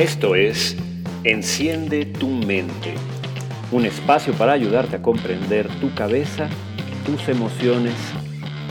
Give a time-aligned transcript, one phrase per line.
[0.00, 0.78] Esto es
[1.24, 2.94] Enciende tu mente,
[3.70, 6.48] un espacio para ayudarte a comprender tu cabeza,
[7.04, 7.92] tus emociones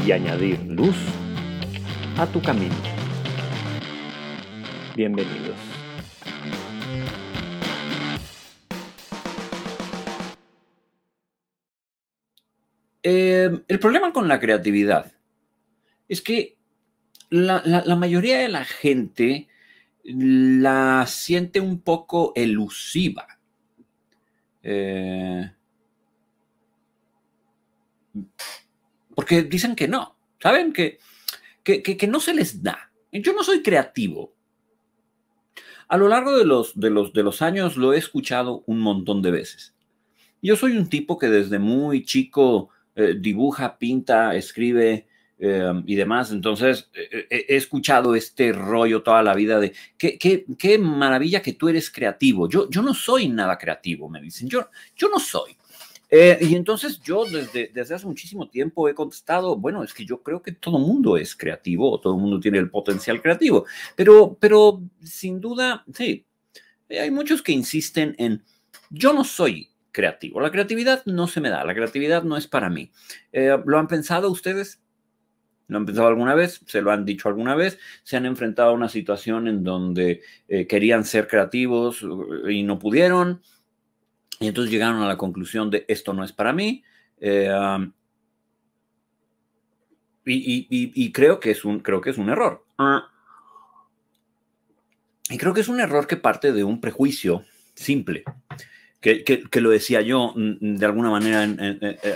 [0.04, 0.96] y añadir luz
[2.18, 2.74] a tu camino.
[4.96, 5.56] Bienvenidos.
[13.04, 15.12] Eh, el problema con la creatividad
[16.08, 16.58] es que
[17.30, 19.48] la, la mayoría de la gente
[20.04, 23.28] la siente un poco elusiva.
[24.64, 25.52] Eh,
[29.16, 30.74] porque dicen que no, ¿saben?
[30.74, 31.00] Que,
[31.64, 32.92] que, no se les da.
[33.12, 34.34] Yo no soy creativo.
[35.88, 39.22] A lo largo de los, de, los, de los años lo he escuchado un montón
[39.22, 39.76] de veces.
[40.42, 45.09] Yo soy un tipo que desde muy chico eh, dibuja, pinta, escribe,
[45.42, 46.32] Em, y demás.
[46.32, 51.70] Entonces, he escuchado este rollo toda la vida de qué, qué, qué, maravilla que tú
[51.70, 52.50] eres creativo.
[52.50, 54.50] Yo, yo no soy nada creativo, me dicen.
[54.50, 55.56] Yo, yo no soy.
[56.12, 60.24] Eh, y entonces yo desde, desde hace muchísimo tiempo he contestado, bueno, es que yo
[60.24, 65.40] creo que todo mundo es creativo, todo mundo tiene el potencial creativo, pero, pero sin
[65.40, 66.26] duda, sí,
[66.90, 68.44] hay muchos que insisten en,
[68.90, 72.72] yo no soy creativo, la creatividad no se me da, la creatividad no es para
[72.72, 72.92] mí.
[73.32, 74.82] Eh, ¿Lo han pensado ustedes?
[75.70, 76.62] ¿Lo han pensado alguna vez?
[76.66, 77.78] ¿Se lo han dicho alguna vez?
[78.04, 82.80] ¿Se han enfrentado a una situación en donde eh, querían ser creativos eh, y no
[82.80, 83.44] pudieron?
[84.40, 86.84] Y entonces llegaron a la conclusión de esto no es para mí.
[87.22, 87.52] Eh,
[90.26, 92.66] y, creo, que es un, creo que es un error.
[95.30, 97.46] Y creo que es un error que parte de un prejuicio
[97.76, 98.24] simple.
[99.02, 101.48] Que, que, lo decía yo mm, de alguna manera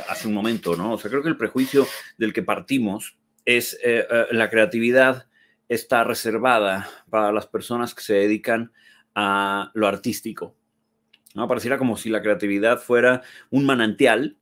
[0.10, 0.94] hace un momento, ¿no?
[0.94, 5.27] O sea, creo que el prejuicio del que partimos es eh, eh, la creatividad
[5.69, 8.71] está reservada para las personas que se dedican
[9.15, 10.55] a lo artístico.
[11.36, 11.48] ¿no?
[11.48, 14.37] Pareciera como si la creatividad fuera un manantial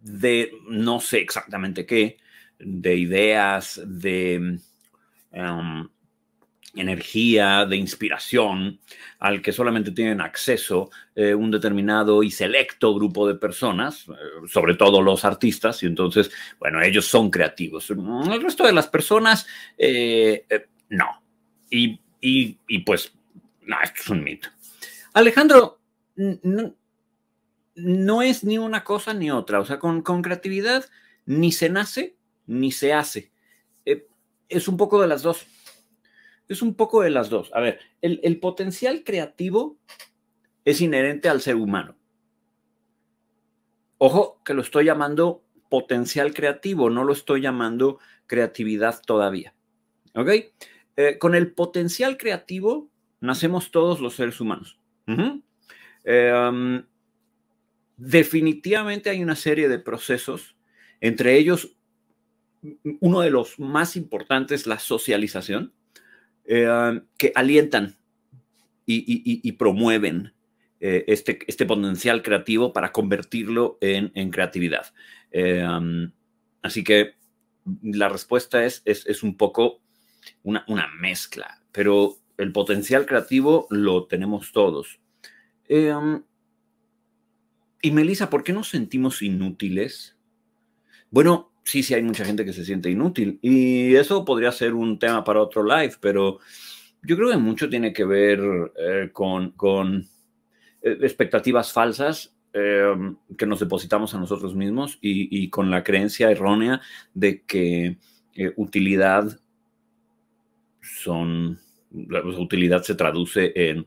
[0.00, 2.18] de no sé exactamente qué,
[2.58, 4.58] de ideas, de
[5.32, 5.88] em,
[6.80, 8.78] energía, de inspiración,
[9.18, 14.12] al que solamente tienen acceso eh, un determinado y selecto grupo de personas, eh,
[14.48, 17.90] sobre todo los artistas, y entonces, bueno, ellos son creativos.
[17.90, 19.46] El resto de las personas,
[19.76, 20.44] eh,
[20.90, 21.22] no.
[21.70, 21.98] Y,
[22.86, 23.12] pues,
[23.62, 24.48] no, esto es un mito.
[25.12, 25.80] Alejandro,
[27.74, 30.84] no, es ni una cosa ni otra, o sea, con, con creatividad
[31.26, 33.30] ni se nace ni se hace.
[34.48, 35.46] es un poco de las dos
[36.48, 37.50] es un poco de las dos.
[37.54, 39.78] A ver, el, potencial creativo
[40.64, 41.96] es inherente al ser humano.
[43.98, 49.54] Ojo, que lo estoy llamando potencial creativo, no lo estoy llamando creatividad todavía.
[50.14, 50.28] ¿Ok?
[50.96, 54.78] Eh, con el potencial creativo nacemos todos los seres humanos.
[56.04, 56.84] Em,
[57.96, 60.56] definitivamente hay una serie de procesos,
[61.00, 61.76] entre ellos
[63.00, 65.72] uno de los más importantes, la socialización,
[66.50, 67.98] eh, que alientan
[68.86, 70.32] y, promueven
[70.80, 74.86] eh, este, este, potencial creativo para convertirlo en, creatividad.
[75.30, 75.62] Eh,
[76.62, 77.16] así que
[77.82, 78.82] la respuesta es,
[79.22, 79.82] un poco
[80.42, 80.64] una,
[80.98, 85.00] mezcla, pero el potencial creativo lo tenemos todos.
[85.68, 86.30] Y
[87.90, 90.16] Melissa, ¿por qué nos sentimos inútiles?
[91.10, 94.98] Bueno, sí, sí hay mucha gente que se siente inútil y eso podría ser un
[94.98, 96.38] tema para otro live, pero
[97.02, 98.40] yo creo que mucho tiene que ver
[98.76, 99.54] eh, con,
[100.82, 106.80] eh, expectativas falsas em, que nos depositamos a nosotros mismos y, con la creencia errónea
[107.12, 107.98] de que
[108.34, 109.38] eh, utilidad
[110.80, 111.58] son,
[111.90, 113.86] la utilidad se traduce en,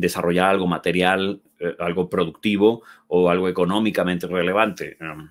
[0.00, 1.40] desarrollar algo material,
[1.78, 4.98] algo productivo o algo económicamente relevante.
[5.00, 5.30] Em,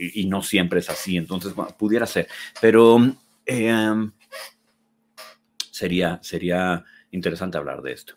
[0.00, 2.26] y, no siempre es así, entonces pudiera ser,
[2.60, 2.98] pero
[3.44, 4.12] em,
[5.70, 8.14] sería, sería interesante hablar de esto.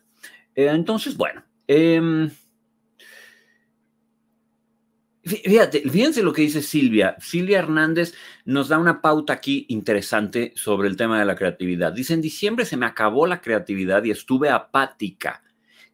[0.56, 2.32] Eh, entonces, bueno, em,
[5.26, 7.16] Fíjate, fíjense lo que dice Silvia.
[7.18, 8.14] Silvia Hernández
[8.44, 11.94] nos da una pauta aquí interesante sobre el tema de la creatividad.
[11.94, 15.42] Dice, en diciembre se me acabó la creatividad y estuve apática.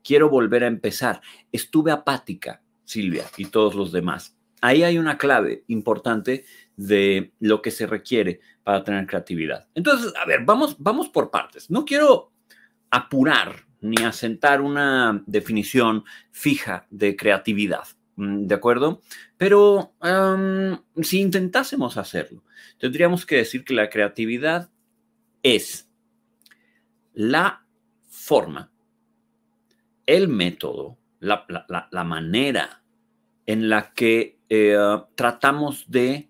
[0.04, 1.22] Quiero volver a empezar.
[1.52, 6.46] Estuve apática, Silvia y todos los demás ahí hay una clave importante
[6.76, 9.68] de lo que se requiere para tener creatividad.
[9.76, 11.70] Entonces, a ver, vamos, vamos por partes.
[11.70, 12.32] No quiero
[12.90, 17.86] apurar ni asentar una definición fija de creatividad,
[18.16, 19.02] mm, ¿de acuerdo?
[19.38, 19.94] Pero
[21.02, 22.44] si intentásemos hacerlo,
[22.78, 24.70] tendríamos que decir que la creatividad
[25.44, 25.90] es
[27.14, 27.66] la
[28.08, 28.72] forma,
[30.06, 31.46] el método, la,
[32.04, 32.84] manera
[33.46, 34.78] en la que eh,
[35.16, 36.30] tratamos de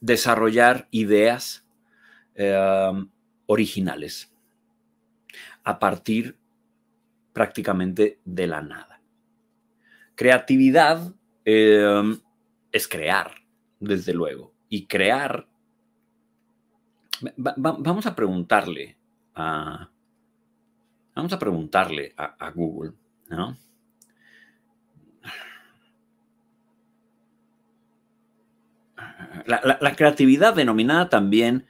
[0.00, 1.66] desarrollar ideas
[2.34, 2.92] eh,
[3.46, 4.32] originales
[5.64, 6.38] a partir
[7.32, 9.00] prácticamente de la nada.
[10.14, 11.12] Creatividad
[11.44, 12.18] eh,
[12.72, 13.32] es crear,
[13.80, 15.48] desde luego, y crear.
[17.36, 18.96] vamos a preguntarle
[19.34, 19.90] a,
[21.14, 22.92] vamos a preguntarle a, Google,
[23.28, 23.56] ¿no?
[29.46, 31.66] La, creatividad denominada también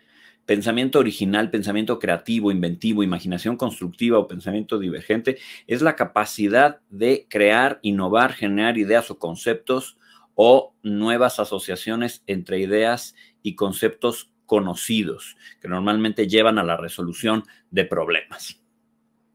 [0.47, 7.81] pensamiento original, pensamiento creativo, inventivo, imaginación constructiva o pensamiento divergente, es la capacidad de crear,
[7.83, 9.99] innovar, generar ideas o conceptos
[10.35, 17.85] o nuevas asociaciones entre ideas y conceptos conocidos que normalmente llevan a la resolución de
[17.85, 18.61] problemas.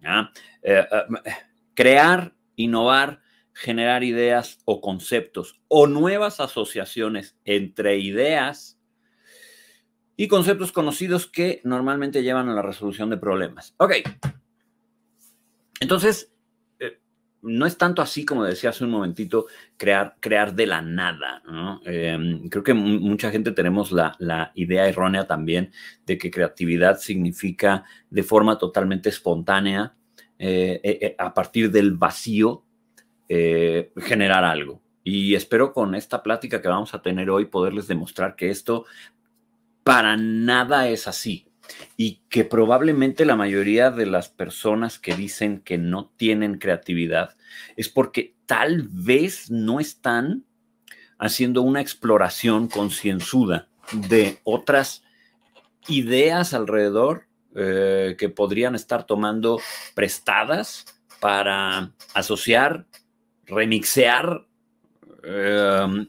[0.01, 0.27] Eh,
[0.63, 0.85] eh,
[1.73, 3.21] crear, innovar,
[3.61, 8.79] generar ideas o conceptos o nuevas asociaciones entre ideas
[10.17, 13.75] y conceptos conocidos que normalmente llevan a la resolución de problemas.
[13.77, 13.93] Ok.
[15.79, 16.33] Entonces,
[16.79, 17.01] eh,
[17.43, 19.45] no es tanto así como decía hace un momentito,
[19.77, 21.43] crear, crear de la nada.
[21.85, 25.71] Em, creo que mucha gente tenemos la, idea errónea también
[26.07, 29.93] de que creatividad significa de forma totalmente espontánea,
[30.39, 32.65] eh, eh, a partir del vacío,
[33.97, 34.81] generar algo.
[35.03, 38.85] Y espero con esta plática que vamos a tener hoy poderles demostrar que esto
[39.83, 41.47] para nada es así.
[41.95, 47.37] Y que probablemente la mayoría de las personas que dicen que no tienen creatividad
[47.77, 50.43] es porque tal vez no están
[51.17, 55.03] haciendo una exploración concienzuda de otras
[55.87, 59.59] ideas alrededor eh, que podrían estar tomando
[59.93, 60.85] prestadas
[61.19, 62.85] para asociar,
[63.51, 64.47] remixear
[65.23, 66.07] eh,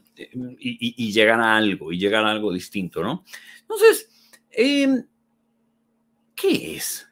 [0.59, 3.23] y, llegar a algo, y llegar a algo distinto, ¿no?
[3.61, 4.09] Entonces,
[4.49, 5.05] em,
[6.35, 7.07] ¿qué es?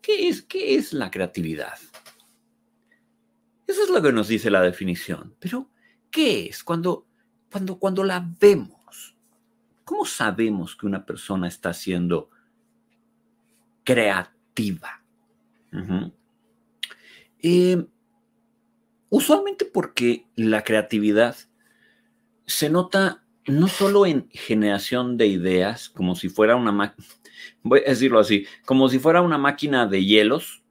[0.00, 0.42] ¿Qué es?
[0.42, 1.78] ¿Qué es la creatividad?
[3.66, 5.34] Eso es lo que nos dice la definición.
[5.38, 5.70] Pero,
[6.10, 6.62] ¿qué es?
[6.62, 7.06] Cuando,
[7.50, 9.16] cuando, cuando la vemos,
[9.84, 12.30] ¿cómo sabemos que una persona está siendo
[13.82, 15.02] creativa?
[17.38, 17.86] Em,
[19.12, 21.36] usualmente porque la creatividad
[22.46, 27.06] se nota no solo en generación de ideas, como si fuera una máquina,
[27.62, 30.62] voy a decirlo así, como si fuera una máquina de hielos,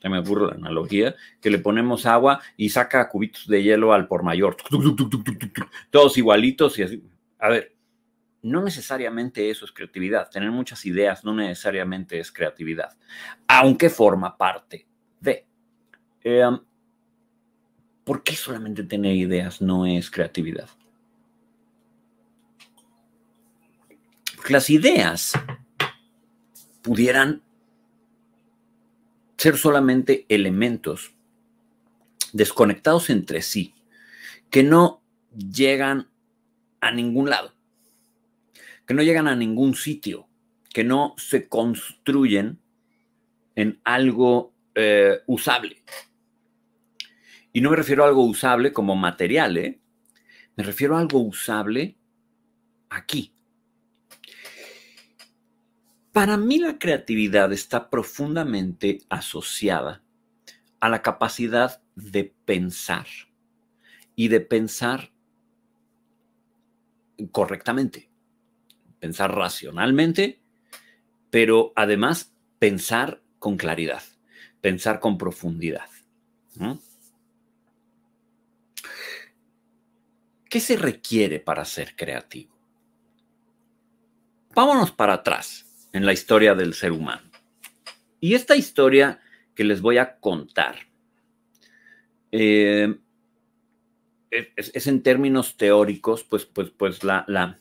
[0.00, 4.06] se me ocurre la analogía, que le ponemos agua y saca cubitos de hielo al
[4.06, 4.56] por mayor,
[5.90, 7.02] todos igualitos y así.
[7.40, 7.74] A ver,
[8.42, 10.30] no necesariamente eso es creatividad.
[10.30, 12.96] Tener muchas ideas no necesariamente es creatividad,
[13.48, 14.86] aunque forma parte
[15.18, 15.48] de.
[16.22, 16.60] Em,
[18.06, 20.70] ¿Por qué solamente tener ideas no es creatividad?
[24.48, 25.32] las ideas
[26.82, 27.42] pudieran
[29.36, 31.12] ser solamente elementos
[32.32, 33.74] desconectados entre sí,
[34.50, 35.02] que no
[35.36, 36.08] llegan
[36.80, 37.52] a ningún lado,
[38.86, 40.28] que no llegan a ningún sitio,
[40.72, 42.60] que no se construyen
[43.56, 45.82] en algo eh, usable.
[47.56, 49.80] Y no me refiero a algo usable como material, ¿eh?
[50.56, 51.96] me refiero a algo usable
[52.90, 53.32] aquí,
[56.12, 60.02] para mí la creatividad está profundamente asociada
[60.80, 63.06] a la capacidad de pensar
[64.14, 65.10] y de pensar
[67.32, 68.10] correctamente,
[69.00, 70.42] pensar racionalmente,
[71.30, 74.02] pero además pensar con claridad,
[74.60, 75.88] pensar con profundidad.
[80.48, 82.54] ¿Qué se requiere para ser creativo?
[84.54, 87.28] Vámonos para atrás en la historia del ser humano.
[88.20, 89.20] Y esta historia
[89.54, 90.76] que les voy a contar
[92.32, 92.96] eh,
[94.30, 97.58] es, en términos teóricos, pues, pues, pues la, la,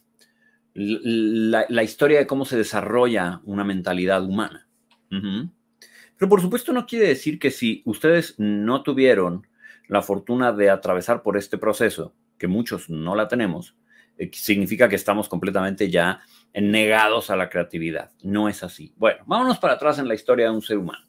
[0.74, 4.68] la, historia de cómo se desarrolla una mentalidad humana.
[5.10, 9.48] Pero por supuesto no quiere decir que si ustedes no tuvieron
[9.88, 13.76] la fortuna de atravesar por este proceso, que muchos no la tenemos,
[14.18, 16.22] eh, significa que estamos completamente ya
[16.54, 18.12] negados a la creatividad.
[18.24, 18.94] No es así.
[18.96, 21.06] Bueno, vámonos para atrás en la historia de un ser humano.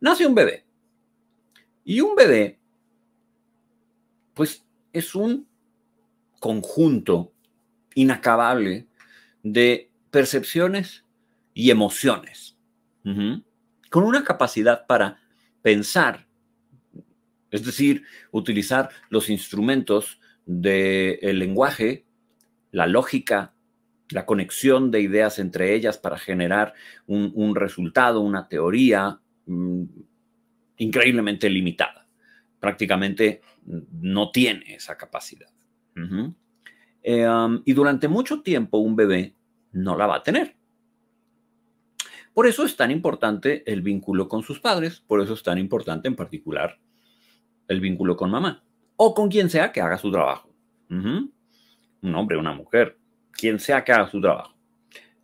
[0.00, 0.64] Nace un bebé.
[1.84, 2.58] Y un bebé,
[4.34, 5.46] pues es un
[6.40, 7.32] conjunto
[7.94, 8.86] inacabable
[9.42, 11.04] de percepciones
[11.54, 12.54] y emociones.
[13.02, 15.20] con una capacidad para
[15.62, 16.25] pensar,
[17.50, 22.04] es decir, utilizar los instrumentos del lenguaje,
[22.70, 23.54] la lógica,
[24.10, 26.74] la conexión de ideas entre ellas para generar
[27.06, 29.84] un, resultado, una teoría mm,
[30.78, 32.06] increíblemente limitada.
[32.60, 35.50] Prácticamente no tiene esa capacidad.
[37.02, 37.26] Eh,
[37.64, 39.34] y durante mucho tiempo un bebé
[39.72, 40.56] no la va a tener.
[42.34, 46.06] Por eso es tan importante el vínculo con sus padres, por eso es tan importante
[46.06, 46.78] en particular
[47.68, 48.62] el vínculo con mamá
[48.96, 50.50] o con quien sea que haga su trabajo.
[50.88, 52.98] Un hombre, una mujer,
[53.32, 54.54] quien sea que haga su trabajo.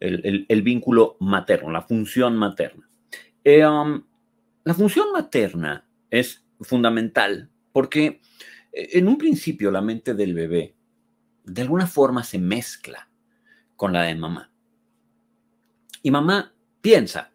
[0.01, 2.89] El, vínculo materno, la función materna.
[3.45, 4.03] Eh, um,
[4.65, 8.21] la función materna es fundamental porque
[8.73, 10.75] eh, en un principio la mente del bebé
[11.45, 13.09] de alguna forma se mezcla
[13.77, 14.51] con la de mamá.
[16.03, 17.33] Y mamá piensa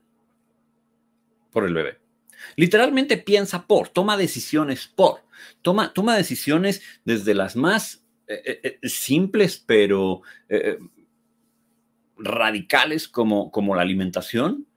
[1.52, 2.07] por el bebé.
[2.56, 5.22] Literalmente piensa por, toma decisiones por,
[5.62, 10.22] toma, toma decisiones desde las más eh, eh, simples pero
[12.18, 14.68] radicales como, como la alimentación,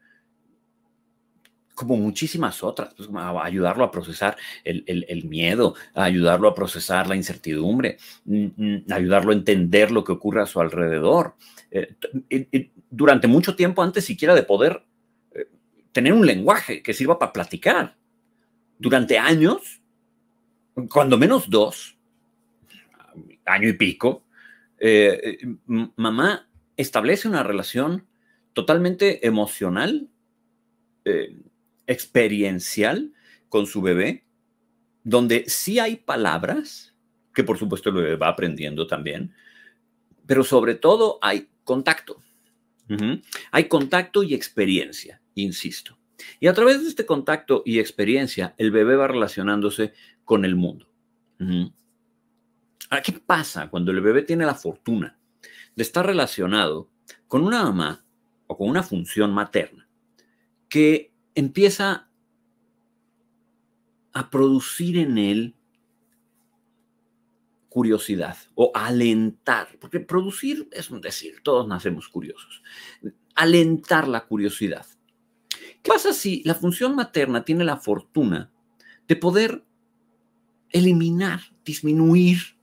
[1.80, 3.08] como muchísimas otras, pues,
[3.42, 10.04] ayudarlo a procesar el, miedo, ayudarlo a procesar la incertidumbre, mm, ayudarlo a entender lo
[10.04, 11.36] que ocurre a su alrededor.
[11.70, 11.94] Eh,
[12.90, 14.89] durante mucho tiempo antes siquiera de poder eh,
[15.92, 17.96] tener un lenguaje que sirva para platicar.
[18.78, 19.82] Durante años,
[20.88, 21.96] cuando menos dos,
[23.44, 24.24] año y pico,
[24.78, 25.38] eh,
[25.96, 28.06] mamá establece una relación
[28.52, 30.08] totalmente emocional,
[31.86, 33.12] experiencial
[33.48, 34.24] con su bebé,
[35.02, 36.94] donde sí hay palabras,
[37.34, 39.34] que por supuesto el bebé va aprendiendo también,
[40.26, 42.22] pero sobre todo hay contacto.
[43.52, 45.98] Hay contacto y experiencia, insisto.
[46.38, 49.92] Y a través de este contacto y experiencia, el bebé va relacionándose
[50.24, 50.86] con el mundo.
[52.90, 55.18] Ahora, ¿qué pasa cuando el bebé tiene la fortuna
[55.74, 56.90] de estar relacionado
[57.28, 58.04] con una mamá
[58.46, 59.88] o con una función materna
[60.68, 62.10] que empieza
[64.12, 65.54] a producir en él
[67.68, 72.62] curiosidad o alentar, porque producir es decir, todos nacemos curiosos,
[73.34, 74.86] alentar la curiosidad.
[75.82, 78.50] ¿Qué pasa si la función materna tiene la fortuna
[79.08, 79.64] de poder
[80.70, 82.56] eliminar, disminuir,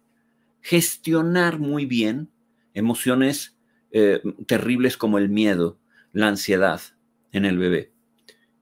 [0.61, 2.29] gestionar muy bien
[2.73, 3.57] emociones
[3.91, 5.79] eh, terribles como el miedo,
[6.13, 6.81] la ansiedad
[7.31, 7.91] en el bebé?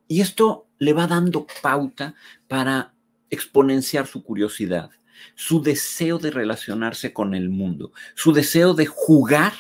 [0.08, 2.16] Y esto le va dando pauta
[2.48, 2.94] para
[3.30, 4.92] exponenciar su curiosidad,
[5.36, 9.54] su deseo de relacionarse con el mundo, su deseo de jugar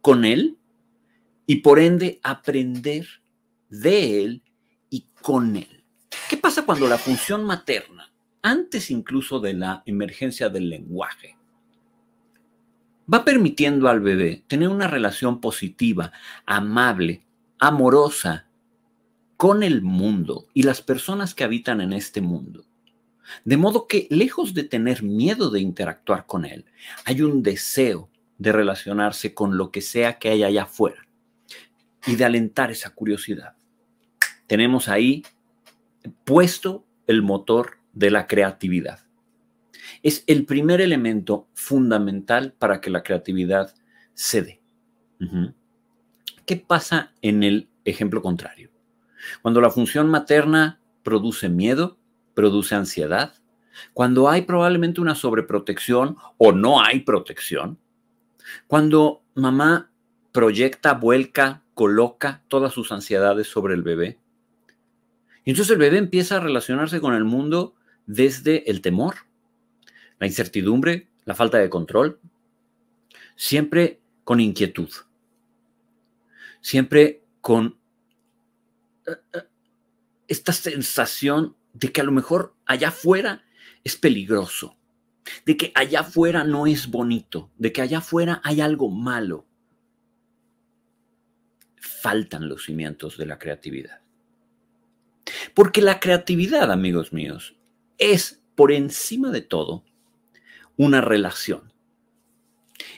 [0.00, 0.58] con él
[1.46, 3.06] y por ende aprender
[3.80, 4.42] de él
[4.88, 5.84] y con él.
[6.28, 8.12] ¿Qué pasa cuando la función materna,
[8.42, 11.36] antes incluso de la emergencia del lenguaje,
[13.12, 16.12] va permitiendo al bebé tener una relación positiva,
[16.46, 17.24] amable,
[17.58, 18.46] amorosa
[19.36, 22.64] con el mundo y las personas que habitan en este mundo.
[23.44, 26.64] De modo que, lejos de tener miedo de interactuar con él,
[27.04, 31.06] hay un deseo de relacionarse con lo que sea que haya allá afuera
[32.06, 33.56] y de alentar esa curiosidad.
[34.46, 35.24] Tenemos ahí
[36.24, 39.00] puesto el motor de la creatividad.
[40.02, 43.74] Es el primer elemento fundamental para que la creatividad
[44.14, 44.60] se dé.
[46.46, 48.70] ¿Qué pasa en el ejemplo contrario?
[49.42, 51.98] Cuando la función materna produce miedo,
[52.34, 53.34] produce ansiedad,
[53.92, 57.78] cuando hay probablemente una sobreprotección o no hay protección,
[58.66, 59.90] cuando mamá
[60.32, 64.18] proyecta, vuelca, coloca todas sus ansiedades sobre el bebé.
[65.44, 67.74] Y entonces el bebé empieza a relacionarse con el mundo
[68.06, 69.16] desde el temor,
[70.18, 72.18] la incertidumbre, la falta de control,
[73.36, 74.90] siempre con inquietud,
[76.60, 77.76] siempre con
[80.28, 83.44] esta sensación de que a lo mejor allá afuera
[83.82, 84.78] es peligroso,
[85.44, 89.46] de que allá afuera no es bonito, de que allá afuera hay algo malo.
[91.76, 94.03] Faltan los cimientos de la creatividad.
[95.54, 97.54] Porque la creatividad, amigos míos,
[97.98, 99.84] es por encima de todo
[100.76, 101.72] una relación.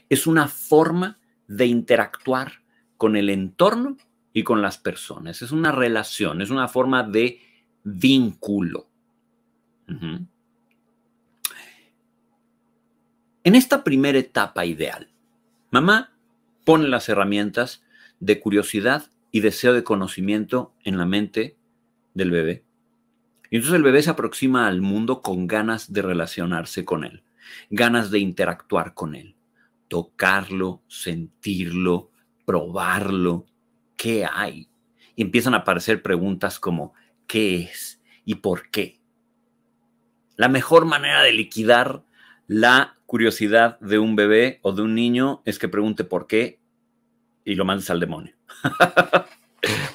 [0.08, 2.62] Es una forma de interactuar
[2.96, 3.96] con el entorno
[4.32, 5.42] y con las personas.
[5.42, 7.40] Es una relación, es una forma de
[7.84, 8.88] vínculo.
[13.44, 15.08] En esta primera etapa ideal,
[15.70, 16.12] mamá
[16.64, 17.84] pone las herramientas
[18.18, 21.56] de curiosidad y deseo de conocimiento en la mente
[22.16, 22.64] del bebé.
[23.50, 27.22] Y entonces el bebé se aproxima al mundo con ganas de relacionarse con él,
[27.70, 29.36] ganas de interactuar con él,
[29.88, 32.10] tocarlo, sentirlo,
[32.44, 33.46] probarlo,
[33.96, 34.68] ¿qué hay?
[35.14, 36.94] Y empiezan a aparecer preguntas como
[37.26, 38.98] ¿qué es y por qué?
[40.36, 42.02] La mejor manera de liquidar
[42.46, 46.60] la curiosidad de un bebé o de un niño es que pregunte por qué
[47.44, 48.34] y lo mandes al demonio.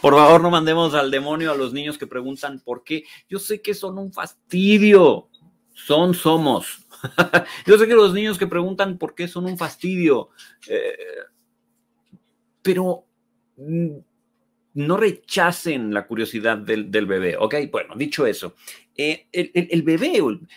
[0.01, 3.03] por favor, no mandemos al demonio a los niños que preguntan por qué.
[3.29, 5.29] Yo sé que son un fastidio.
[5.73, 6.85] Son, somos.
[7.65, 10.29] Yo sé que los niños que preguntan por qué son un fastidio.
[10.67, 10.97] Eh,
[12.61, 13.05] pero
[14.73, 17.55] no rechacen la curiosidad del, bebé, ¿ok?
[17.71, 18.55] Bueno, dicho eso,
[18.95, 20.47] eh, el, bebé o el,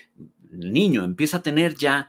[0.51, 2.09] niño empieza a tener ya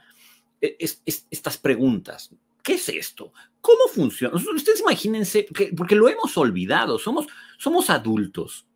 [0.62, 2.32] eh, estas preguntas.
[2.66, 3.32] ¿Qué es esto?
[3.62, 4.36] ¿Cómo funciona?
[4.36, 7.28] Ustedes imagínense, porque lo hemos olvidado, somos,
[7.60, 8.68] somos adultos.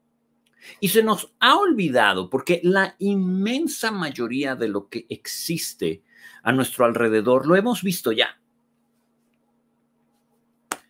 [0.80, 6.04] Y se nos ha olvidado porque la inmensa mayoría de lo que existe
[6.44, 8.40] a nuestro alrededor lo hemos visto ya.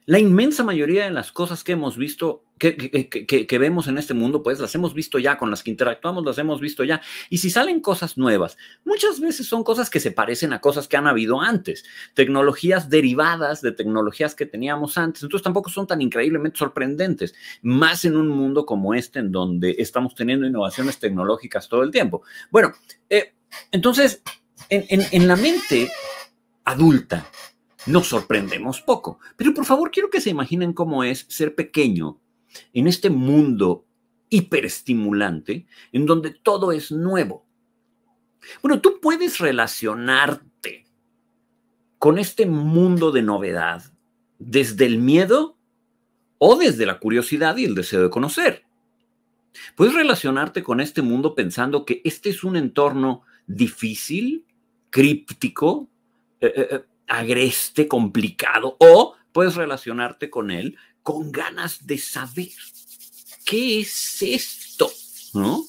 [0.10, 4.60] La inmensa mayoría de las cosas que hemos visto, que, vemos en este mundo, pues
[4.60, 7.00] las hemos visto ya, con las que interactuamos las hemos visto ya.
[7.30, 10.98] Y si salen cosas nuevas, muchas veces son cosas que se parecen a cosas que
[10.98, 11.86] han habido antes,
[12.16, 15.22] tecnologías derivadas de tecnologías que teníamos antes.
[15.22, 20.16] Entonces tampoco son tan increíblemente sorprendentes, más en un mundo como este, en donde estamos
[20.16, 22.24] teniendo innovaciones tecnológicas todo el tiempo.
[22.50, 22.74] Bueno,
[23.12, 23.36] eh,
[23.72, 24.24] entonces,
[24.70, 25.92] en la mente
[26.66, 27.28] adulta,
[27.90, 29.20] nos sorprendemos poco.
[29.36, 32.20] Pero por favor, quiero que se imaginen cómo es ser pequeño
[32.74, 33.86] en este mundo
[34.30, 37.46] hiperestimulante en donde todo es nuevo.
[38.62, 40.86] Bueno, tú puedes relacionarte
[41.98, 43.84] con este mundo de novedad
[44.38, 45.58] desde el miedo
[46.38, 48.64] o desde la curiosidad y el deseo de conocer.
[49.76, 54.46] Puedes relacionarte con este mundo pensando que este es un entorno difícil,
[54.90, 55.90] críptico,
[56.40, 62.50] eh, eh, eh, agreste, complicado, o puedes relacionarte con él con ganas de saber
[63.46, 64.90] qué es esto,
[65.34, 65.64] ¿no?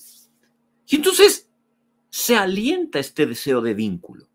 [0.87, 1.49] Y entonces
[2.11, 4.29] se alienta este deseo de vínculo.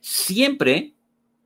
[0.00, 0.94] Siempre,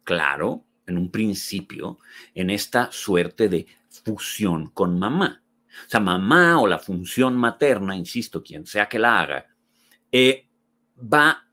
[0.05, 1.99] claro, en un principio,
[2.35, 3.67] en esta suerte de
[4.05, 5.43] fusión con mamá.
[5.87, 9.47] O sea, mamá o la función materna, insisto, quien sea que la haga,
[10.11, 10.49] eh,
[11.01, 11.47] va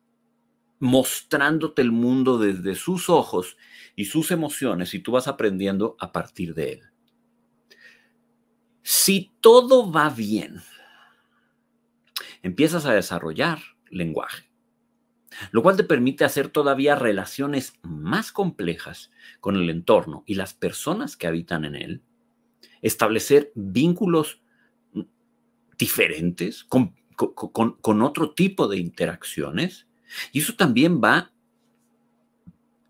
[0.79, 3.57] mostrándote el mundo desde sus ojos
[3.95, 6.81] y sus emociones y tú vas aprendiendo a partir de él.
[8.81, 10.61] Si todo va bien,
[12.41, 14.49] empiezas a desarrollar lenguaje,
[15.51, 19.11] lo cual te permite hacer todavía relaciones más complejas
[19.41, 22.03] con el entorno y las personas que habitan en él,
[22.81, 24.41] establecer vínculos
[25.77, 29.88] diferentes con, con otro tipo de interacciones
[30.31, 31.31] y eso también va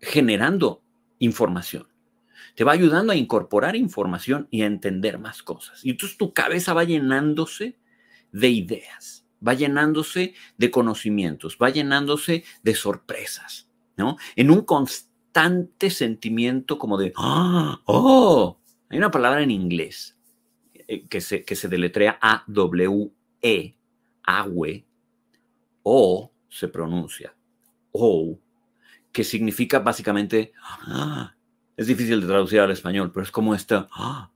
[0.00, 0.82] generando
[1.18, 1.86] información.
[2.54, 5.84] Te va ayudando a incorporar información y a entender más cosas.
[5.84, 7.78] Y entonces tu cabeza va llenándose
[8.32, 14.16] de ideas, va llenándose de conocimientos, va llenándose de sorpresas, ¿no?
[14.36, 17.80] En un constante sentimiento como de, ¡ah!
[17.84, 18.58] ¡oh!
[18.88, 20.16] Hay una palabra en inglés
[20.88, 23.76] eh, que se, que se deletrea A-W-E,
[24.24, 24.84] AWE,
[25.82, 27.34] o se pronuncia.
[27.92, 28.38] O,
[29.12, 30.52] que significa básicamente,
[30.86, 31.34] ah,
[31.76, 34.30] es difícil de traducir al español, pero es como esta ah,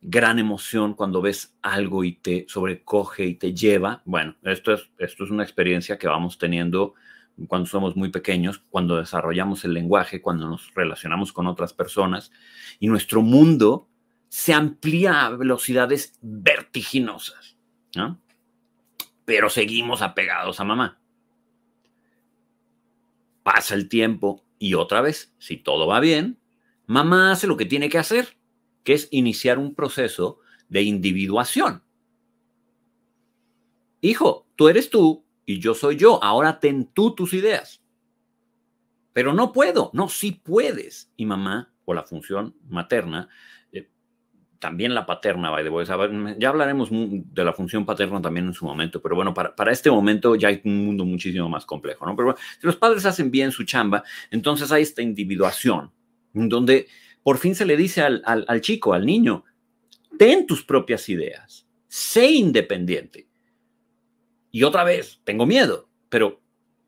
[0.00, 4.02] gran emoción cuando ves algo y te sobrecoge y te lleva.
[4.04, 6.94] Bueno, esto es, esto es una experiencia que vamos teniendo
[7.48, 12.32] cuando somos muy pequeños, cuando desarrollamos el lenguaje, cuando nos relacionamos con otras personas
[12.80, 13.88] y nuestro mundo
[14.28, 17.56] se amplía a velocidades vertiginosas,
[19.24, 21.00] Pero seguimos apegados a mamá.
[23.46, 26.40] Pasa el tiempo y otra vez, si todo va bien,
[26.86, 28.36] mamá hace lo que tiene que hacer,
[28.82, 31.84] que es iniciar un proceso de individuación.
[34.00, 36.18] Hijo, tú eres tú y yo soy yo.
[36.24, 37.80] Ahora ten tú tus ideas.
[39.12, 39.92] Pero no puedo.
[39.94, 41.12] No, sí puedes.
[41.16, 43.28] Y mamá, o la función materna,
[44.58, 45.86] también la paterna, by the way.
[46.38, 49.90] Ya hablaremos de la función paterna también en su momento, pero bueno, para, para, este
[49.90, 52.16] momento ya hay un mundo muchísimo más complejo, ¿no?
[52.16, 55.92] Pero bueno, si los padres hacen bien su chamba, entonces hay esta individuación,
[56.32, 56.86] donde
[57.22, 59.44] por fin se le dice al, al, chico, al niño,
[60.18, 63.28] ten tus propias ideas, sé independiente.
[64.52, 66.40] Y otra vez, tengo miedo, pero,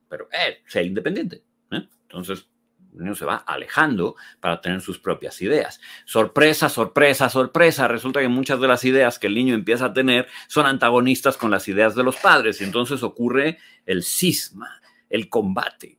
[0.09, 1.42] pero, eh, sé independiente.
[1.72, 1.87] ¿eh?
[2.02, 2.48] Entonces,
[2.92, 5.81] El niño se va alejando para tener sus propias ideas.
[6.05, 7.88] Sorpresa, sorpresa, sorpresa.
[7.88, 11.51] Resulta que muchas de las ideas que el niño empieza a tener son antagonistas con
[11.51, 15.98] las ideas de los padres y entonces ocurre el cisma, el combate.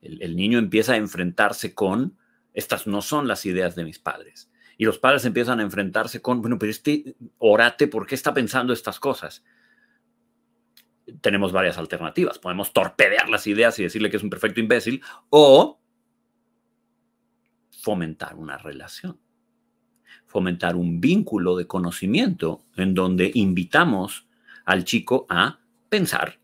[0.00, 2.16] El, el niño empieza a enfrentarse con,
[2.54, 4.50] estas no son las ideas de mis padres.
[4.76, 8.72] Y los padres empiezan a enfrentarse con, bueno, pero este orate, ¿por qué está pensando
[8.72, 9.44] estas cosas?
[11.20, 12.38] Tenemos varias alternativas.
[12.38, 15.80] Podemos torpedear las ideas y decirle que es un perfecto imbécil o
[17.70, 19.20] fomentar una relación,
[20.26, 24.26] fomentar un vínculo de conocimiento en donde invitamos
[24.64, 26.38] al chico a pensar.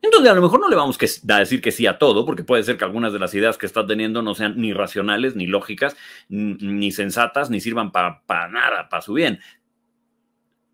[0.00, 0.96] Entonces, a lo mejor no le vamos
[1.28, 3.66] a decir que sí a todo, porque puede ser que algunas de las ideas que
[3.66, 5.96] está teniendo no sean ni racionales, ni lógicas,
[6.28, 9.40] ni sensatas, ni sirvan para, nada, para su bien.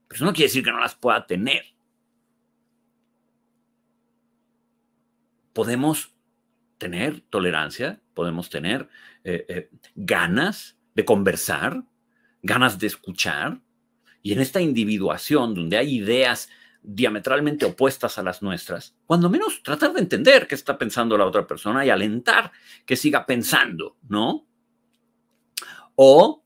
[0.08, 1.73] Pero eso no quiere decir que no las pueda tener.
[5.54, 6.14] Podemos
[6.76, 8.88] tener tolerancia, podemos tener
[9.24, 11.82] eh, eh, ganas de conversar,
[12.42, 13.62] ganas de escuchar,
[14.22, 16.50] y en esta individuación donde hay ideas
[16.82, 21.46] diametralmente opuestas a las nuestras, cuando menos tratar de entender qué está pensando la otra
[21.46, 22.52] persona y alentar
[22.84, 24.46] que siga pensando, ¿no?
[25.94, 26.44] O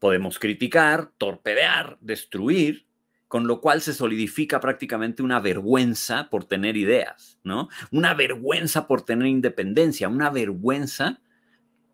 [0.00, 2.86] podemos criticar, torpedear, destruir,
[3.30, 7.68] con lo cual se solidifica prácticamente una vergüenza por tener ideas, ¿no?
[7.92, 11.20] Una vergüenza por tener independencia, una vergüenza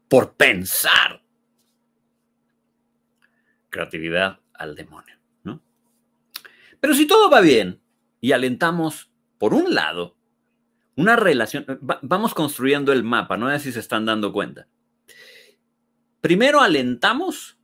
[0.09, 1.23] por pensar.
[3.69, 5.61] Creatividad al demonio, ¿no?
[6.81, 7.83] Pero si todo va bien
[8.23, 10.17] y alentamos, por un lado,
[10.97, 11.67] una relación,
[12.01, 14.69] vamos construyendo el mapa, no sé si se están dando cuenta.
[16.23, 17.59] Primero alentamos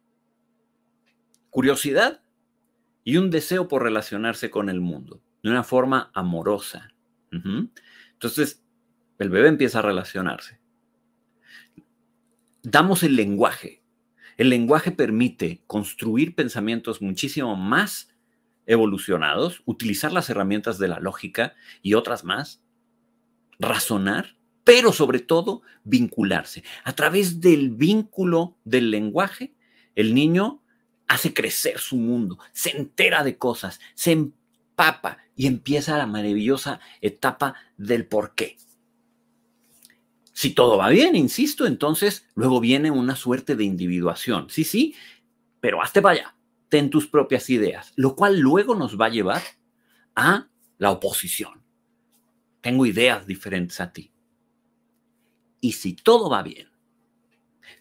[1.49, 2.22] curiosidad
[3.05, 6.93] y un deseo por relacionarse con el mundo de una forma amorosa.
[7.31, 8.63] Entonces,
[9.19, 10.61] el bebé empieza a relacionarse.
[12.63, 13.83] Damos el lenguaje.
[14.37, 18.15] El lenguaje permite construir pensamientos muchísimo más
[18.67, 22.63] evolucionados, utilizar las herramientas de la lógica y otras más,
[23.59, 26.63] razonar, pero sobre todo vincularse.
[26.85, 29.55] A través del vínculo del lenguaje,
[29.97, 30.62] el niño
[31.13, 37.55] hace crecer su mundo, se entera de cosas, se empapa y empieza la maravillosa etapa
[37.77, 38.57] del por qué.
[40.33, 44.49] Si todo va bien, insisto, entonces luego viene una suerte de individuación.
[44.49, 44.95] Sí, sí,
[45.61, 46.37] pero hazte para allá,
[46.71, 49.43] ten tus propias ideas, lo cual luego nos va a llevar
[50.17, 50.49] a
[50.79, 51.63] la oposición.
[52.63, 54.11] Tengo ideas diferentes a ti.
[55.61, 56.71] Y si todo va bien,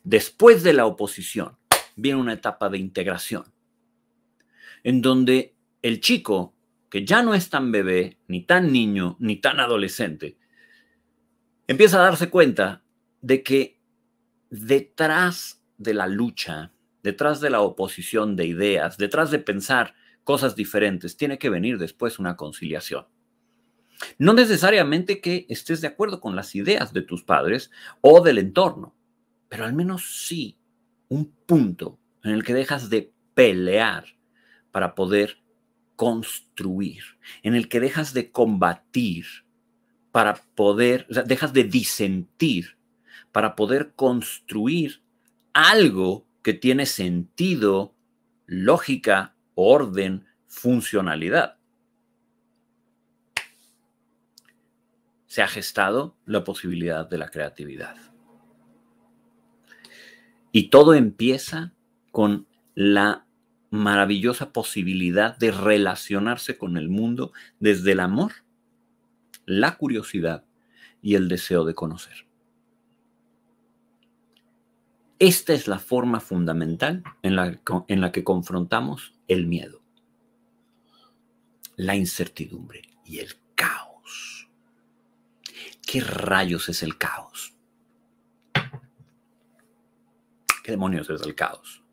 [0.03, 1.57] después de la oposición,
[1.95, 3.45] viene una etapa de integración,
[4.83, 6.53] en donde el chico,
[6.89, 10.37] que ya no es tan bebé, ni tan niño, ni tan adolescente,
[11.67, 12.83] empieza a darse cuenta
[13.21, 13.79] de que
[14.49, 16.71] detrás de la lucha,
[17.03, 22.19] detrás de la oposición de ideas, detrás de pensar cosas diferentes, tiene que venir después
[22.19, 23.07] una conciliación.
[24.17, 28.95] No necesariamente que estés de acuerdo con las ideas de tus padres o del entorno,
[29.47, 30.57] pero al menos sí
[31.11, 34.05] un punto en el que dejas de pelear
[34.71, 35.39] para poder
[35.97, 37.03] construir,
[37.43, 39.25] en el que dejas de combatir
[40.13, 42.77] para poder, dejas de disentir
[43.33, 45.03] para poder construir
[45.51, 47.93] algo que tiene sentido,
[48.45, 51.57] lógica, orden, funcionalidad.
[55.27, 58.10] Se ha gestado la posibilidad de la creatividad.
[60.51, 61.73] Y todo empieza
[62.11, 63.25] con la
[63.69, 68.33] maravillosa posibilidad de relacionarse con el mundo desde el amor,
[69.45, 70.43] la curiosidad
[71.01, 72.27] y el deseo de conocer.
[75.19, 79.81] Esta es la forma fundamental en la, en la que confrontamos el miedo,
[81.75, 84.49] la incertidumbre y el caos.
[85.85, 87.53] ¿Qué rayos es el caos?
[90.63, 91.83] ¿Qué demonios es el caos?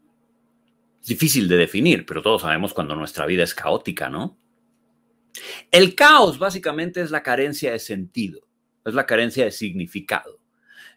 [1.01, 4.39] Es difícil de definir, pero todos sabemos cuando nuestra vida es caótica, ¿no?
[5.71, 8.41] El caos básicamente es la carencia de sentido,
[8.85, 10.41] es la carencia de significado,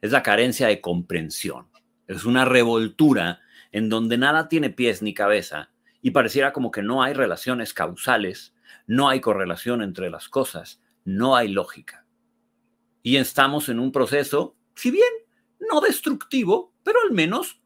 [0.01, 1.67] es la carencia de comprensión.
[2.07, 3.39] Es una revoltura
[3.71, 8.53] en donde nada tiene pies ni cabeza y pareciera como que no hay relaciones causales,
[8.87, 12.05] no hay correlación entre las cosas, no hay lógica.
[13.03, 15.09] Y estamos en un proceso, si bien
[15.59, 17.60] no destructivo, pero al menos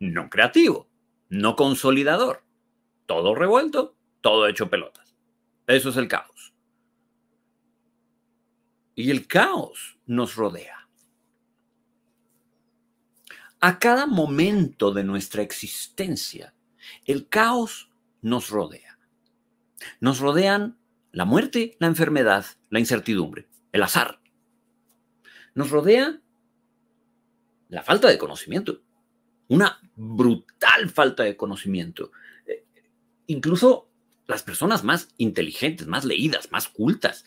[0.00, 0.90] no creativo,
[1.28, 2.42] no consolidador.
[3.06, 5.16] Todo revuelto, todo hecho pelotas.
[5.66, 6.54] Eso es el caos.
[8.96, 10.88] Y el caos nos rodea.
[13.60, 16.54] A cada momento de nuestra existencia,
[17.04, 17.90] el caos
[18.22, 18.98] nos rodea.
[20.00, 20.78] Nos rodean
[21.12, 24.20] la muerte, la enfermedad, la incertidumbre, el azar.
[25.54, 26.20] Nos rodea
[27.68, 28.82] la falta de conocimiento,
[29.50, 32.12] una brutal falta de conocimiento.
[32.46, 32.64] Eh,
[33.26, 33.88] incluso
[34.26, 37.26] las personas más inteligentes, más leídas, más cultas,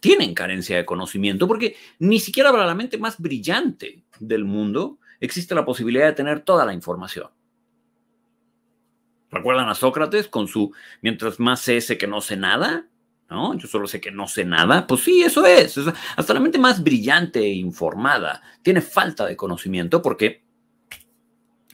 [0.00, 5.54] tienen carencia de conocimiento porque ni siquiera para la mente más brillante del mundo existe
[5.54, 7.30] la posibilidad de tener toda la información.
[9.30, 12.86] ¿Recuerdan a Sócrates con su mientras más sé, sé que no sé nada?
[13.30, 13.56] ¿No?
[13.56, 14.86] Yo solo sé que no sé nada.
[14.86, 15.78] Pues sí, eso es.
[16.16, 20.43] Hasta la mente más brillante e informada tiene falta de conocimiento porque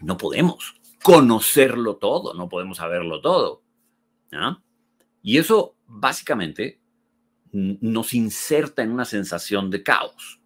[0.01, 3.63] no podemos conocerlo todo, no podemos saberlo todo.
[5.23, 6.81] Y eso básicamente
[7.53, 10.41] nos inserta en una sensación de caos.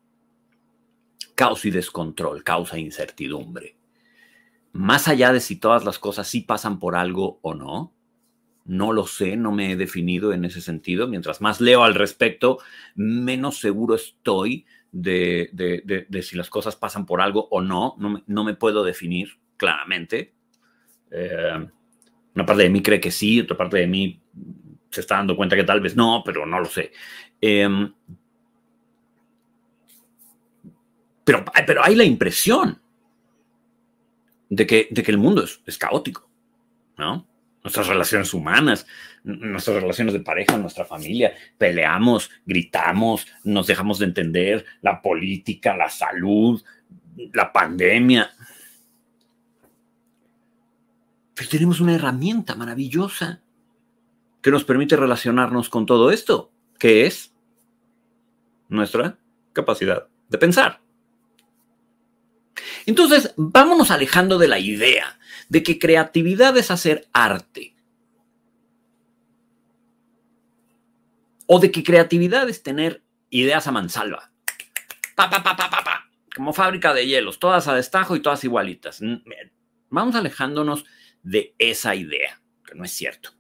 [1.35, 3.77] Caos y descontrol, causa incertidumbre.
[4.73, 7.93] Más allá de si todas las cosas sí pasan por algo o no,
[8.65, 11.07] no lo sé, no me he definido en ese sentido.
[11.07, 12.59] Mientras más leo al respecto,
[12.95, 15.51] menos seguro estoy de,
[16.23, 17.97] si las cosas pasan por algo o no.
[17.99, 20.35] No me, puedo definir claramente.
[21.11, 21.67] Eh,
[22.35, 24.21] una parte de mí cree que sí, otra parte de mí
[24.91, 26.93] se está dando cuenta que tal vez no, pero no lo sé.
[27.41, 27.93] Em,
[31.25, 32.81] pero, pero hay la impresión
[34.49, 36.29] de que, de que el mundo es, es caótico,
[36.99, 37.27] ¿no?
[37.63, 38.87] Nuestras relaciones humanas,
[39.25, 45.89] nuestras relaciones de pareja, nuestra familia, peleamos, gritamos, nos dejamos de entender, la política, la
[45.89, 46.63] salud,
[47.33, 48.34] la pandemia.
[51.35, 53.43] Pero tenemos una herramienta maravillosa
[54.41, 57.33] que nos permite relacionarnos con todo esto, que es
[58.69, 59.19] nuestra
[59.53, 60.81] capacidad de pensar.
[62.87, 65.19] Entonces, vámonos alejando de la idea
[65.49, 67.75] de que creatividad es hacer arte.
[71.47, 74.31] O de que creatividad es tener ideas a mansalva.
[75.15, 76.11] Pa, pa, pa, pa, pa, pa.
[76.35, 79.01] Como fábrica de hielos, todas a destajo y todas igualitas.
[79.91, 80.85] Vamos alejándonos
[81.25, 83.31] de esa idea, que no es cierto.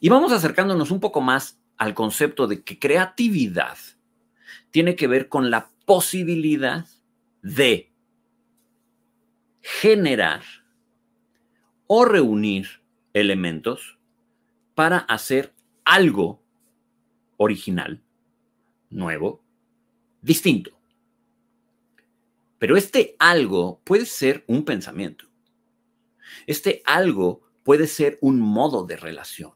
[0.00, 3.78] Y vamos acercándonos un poco más al concepto de que creatividad
[4.70, 6.86] tiene que ver con la posibilidad
[7.42, 7.90] de
[9.62, 10.42] generar
[11.86, 13.98] o reunir elementos
[14.74, 16.42] para hacer algo
[17.36, 18.02] original,
[18.90, 19.42] nuevo,
[20.20, 20.78] distinto.
[22.58, 25.27] Pero este algo puede ser un pensamiento.
[26.48, 29.52] Este algo puede ser un modo de relación,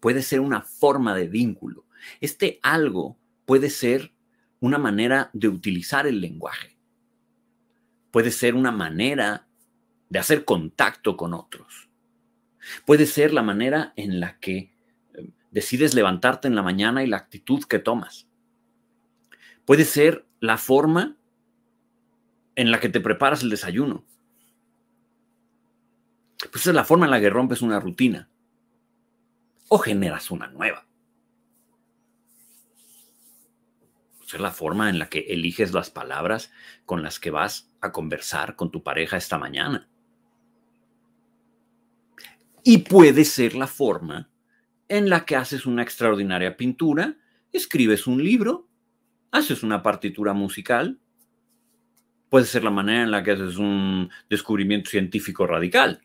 [0.00, 1.86] puede ser una forma de vínculo.
[2.20, 3.16] Este algo
[3.46, 4.12] puede ser
[4.58, 6.76] una manera de utilizar el lenguaje.
[8.10, 9.46] Puede ser una manera
[10.08, 11.88] de hacer contacto con otros.
[12.84, 14.56] Puede ser la manera en la que
[15.14, 18.26] eh, decides levantarte en la mañana y la actitud que tomas.
[19.64, 21.16] Puede ser la forma
[22.56, 24.04] en la que te preparas el desayuno.
[26.50, 28.28] Pues es la forma en la que rompes una rutina
[29.68, 30.86] o generas una nueva.
[34.24, 36.50] Esa es la forma en la que eliges las palabras
[36.86, 39.88] con las que vas a conversar con tu pareja esta mañana.
[42.62, 44.30] Y puede ser la forma
[44.88, 47.16] en la que haces una extraordinaria pintura,
[47.52, 48.66] escribes un libro,
[49.30, 50.98] haces una partitura musical.
[52.30, 56.00] Puede ser la manera en la que haces un descubrimiento científico radical.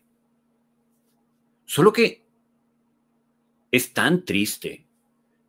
[1.70, 2.26] Solo que
[3.70, 4.88] es tan triste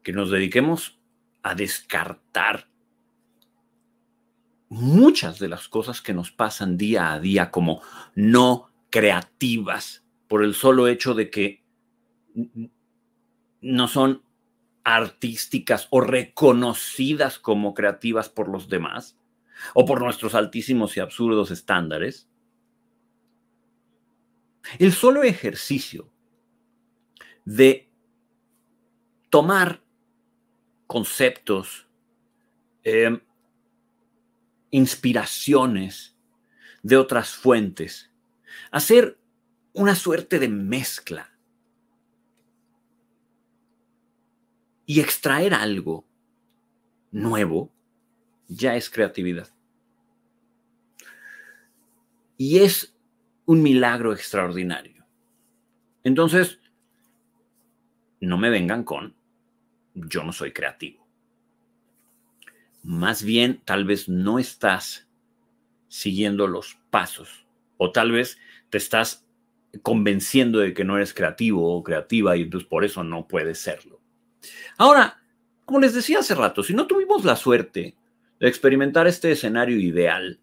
[0.03, 0.99] que nos dediquemos
[1.41, 2.69] a descartar
[4.69, 7.81] muchas de las cosas que nos pasan día a día como
[8.13, 11.63] no creativas por el solo hecho de que
[13.61, 14.21] no son
[14.83, 19.17] artísticas o reconocidas como creativas por los demás
[19.73, 22.29] o por nuestros altísimos y absurdos estándares.
[24.77, 26.10] El solo ejercicio
[27.45, 27.89] de
[29.29, 29.83] tomar
[30.87, 31.87] conceptos,
[32.83, 33.19] em,
[34.71, 36.17] inspiraciones
[36.83, 38.11] de otras fuentes,
[38.71, 39.19] hacer
[39.73, 41.31] una suerte de mezcla
[44.85, 46.05] y extraer algo
[47.11, 47.71] nuevo,
[48.47, 49.49] ya es creatividad.
[52.37, 52.93] Y es
[53.45, 55.05] un milagro extraordinario.
[56.03, 56.60] Entonces,
[58.21, 59.15] no me vengan con,
[59.93, 61.07] yo no soy creativo.
[62.83, 65.07] Más bien, tal vez no estás
[65.87, 67.45] siguiendo los pasos.
[67.77, 68.37] O tal vez
[68.69, 69.27] te estás
[69.81, 73.99] convenciendo de que no eres creativo o creativa y entonces por eso no puedes serlo.
[74.77, 75.21] Ahora,
[75.65, 77.95] como les decía hace rato, si no tuvimos la suerte
[78.39, 80.39] de experimentar este escenario ideal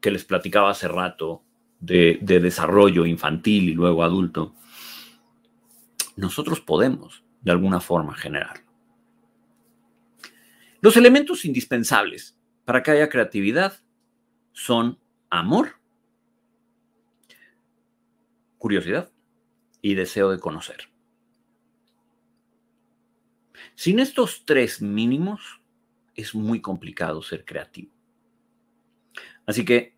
[0.00, 1.42] que les platicaba hace rato
[1.80, 4.54] de, de desarrollo infantil y luego adulto,
[6.16, 8.64] nosotros podemos de alguna forma generarlo.
[10.80, 13.80] Los elementos indispensables para que haya creatividad
[14.52, 14.98] son
[15.30, 15.76] amor,
[18.58, 19.10] curiosidad
[19.80, 20.88] y deseo de conocer.
[23.74, 25.60] Sin estos tres mínimos
[26.14, 27.92] es muy complicado ser creativo.
[29.46, 29.96] Así que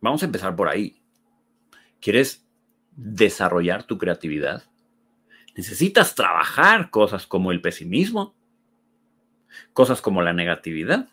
[0.00, 1.02] vamos a empezar por ahí.
[2.00, 2.46] ¿Quieres
[2.92, 4.64] desarrollar tu creatividad?
[5.56, 8.34] Necesitas trabajar cosas como el pesimismo,
[9.72, 11.08] cosas como la negatividad,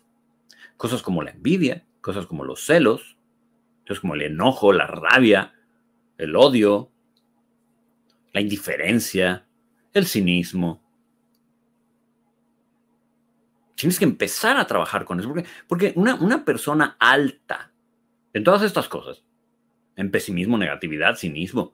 [0.76, 3.16] cosas como la envidia, cosas como los celos,
[3.88, 5.54] cosas como el enojo, la rabia,
[6.18, 6.90] el odio,
[8.34, 9.46] la indiferencia,
[9.94, 10.82] el cinismo.
[13.76, 17.72] Tienes que empezar a trabajar con eso, porque, porque una, una persona alta
[18.34, 19.24] en todas estas cosas,
[19.96, 21.72] en pesimismo, negatividad, cinismo,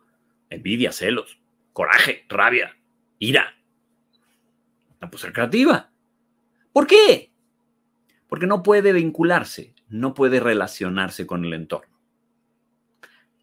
[0.51, 1.41] envidia, celos,
[1.73, 2.77] coraje, rabia,
[3.19, 3.55] ira,
[5.01, 5.91] no puede ser creativa.
[6.73, 7.33] ¿Por qué?
[8.29, 11.99] Porque no puede vincularse, no puede relacionarse con el entorno.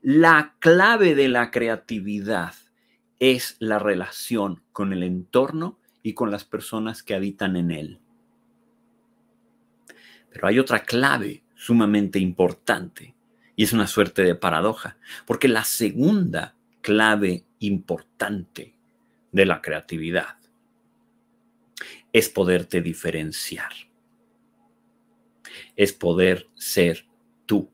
[0.01, 2.53] La clave de la creatividad
[3.19, 7.99] es la relación con el entorno y con las personas que habitan en él.
[10.31, 13.15] Pero hay otra clave sumamente importante
[13.55, 18.75] y es una suerte de paradoja, porque la segunda clave importante
[19.31, 20.37] de la creatividad
[22.13, 23.71] es poderte diferenciar
[25.75, 27.05] es poder ser
[27.45, 27.69] tú.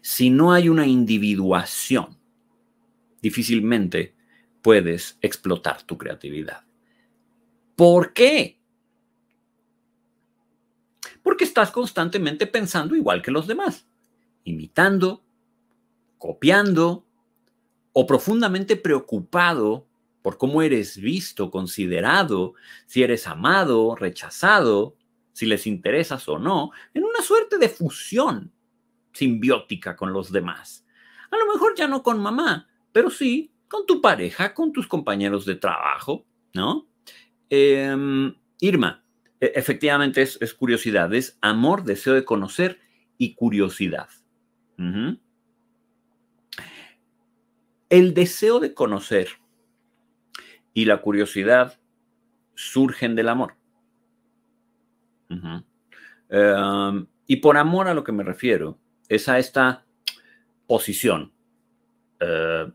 [0.00, 2.18] Si no hay una individuación,
[3.22, 4.14] difícilmente
[4.62, 6.64] puedes explotar tu creatividad.
[7.76, 8.58] ¿Por qué?
[11.22, 13.86] Porque estás constantemente pensando igual que los demás,
[14.44, 15.22] imitando,
[16.16, 17.06] copiando
[18.00, 19.88] o profundamente preocupado
[20.22, 22.54] por cómo eres visto, considerado,
[22.86, 24.94] si eres amado, rechazado,
[25.32, 28.52] si les interesas o no, en una suerte de fusión
[29.12, 30.86] simbiótica con los demás.
[31.32, 35.44] A lo mejor ya no con mamá, pero sí con tu pareja, con tus compañeros
[35.44, 36.86] de trabajo, ¿no?
[37.50, 39.02] Em, Irma,
[39.40, 42.78] e, efectivamente es, curiosidad, es amor, deseo de conocer
[43.16, 44.08] y curiosidad.
[47.88, 49.28] El deseo de conocer
[50.74, 51.78] y la curiosidad
[52.54, 53.54] surgen del amor.
[56.28, 59.84] Em, y por amor a lo que me refiero es a esta
[60.66, 61.32] posición
[62.20, 62.70] eh,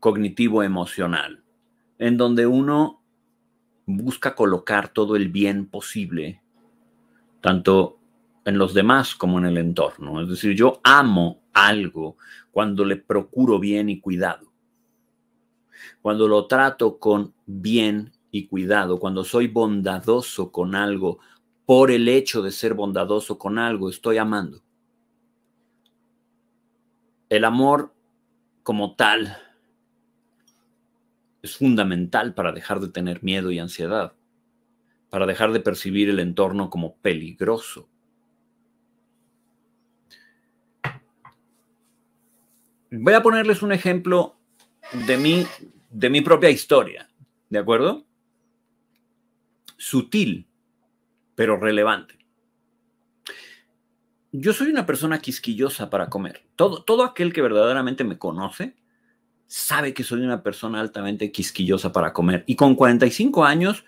[0.00, 1.42] cognitivo-emocional,
[1.98, 3.02] en donde uno
[3.86, 6.40] busca colocar todo el bien posible,
[7.40, 7.98] tanto
[8.44, 10.22] en los demás como en el entorno.
[10.22, 12.16] Es decir, yo amo algo
[12.50, 14.52] cuando le procuro bien y cuidado,
[16.00, 21.18] cuando lo trato con bien y cuidado, cuando soy bondadoso con algo
[21.66, 24.62] por el hecho de ser bondadoso con algo, estoy amando.
[27.28, 27.94] El amor
[28.62, 29.36] como tal
[31.42, 34.12] es fundamental para dejar de tener miedo y ansiedad,
[35.10, 37.88] para dejar de percibir el entorno como peligroso.
[42.94, 44.38] Voy a ponerles un ejemplo
[45.06, 45.46] de mi,
[45.88, 47.08] de mi propia historia,
[47.48, 48.06] ¿de acuerdo?
[49.78, 50.46] Sutil
[51.34, 52.18] pero relevante.
[54.30, 56.44] Yo soy una persona quisquillosa para comer.
[56.54, 58.76] Todo, todo aquel que verdaderamente me conoce
[59.46, 62.44] sabe que soy una persona altamente quisquillosa para comer.
[62.46, 63.86] Y con 45 años,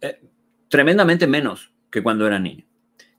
[0.00, 0.20] eh,
[0.68, 2.69] tremendamente menos que cuando era niño.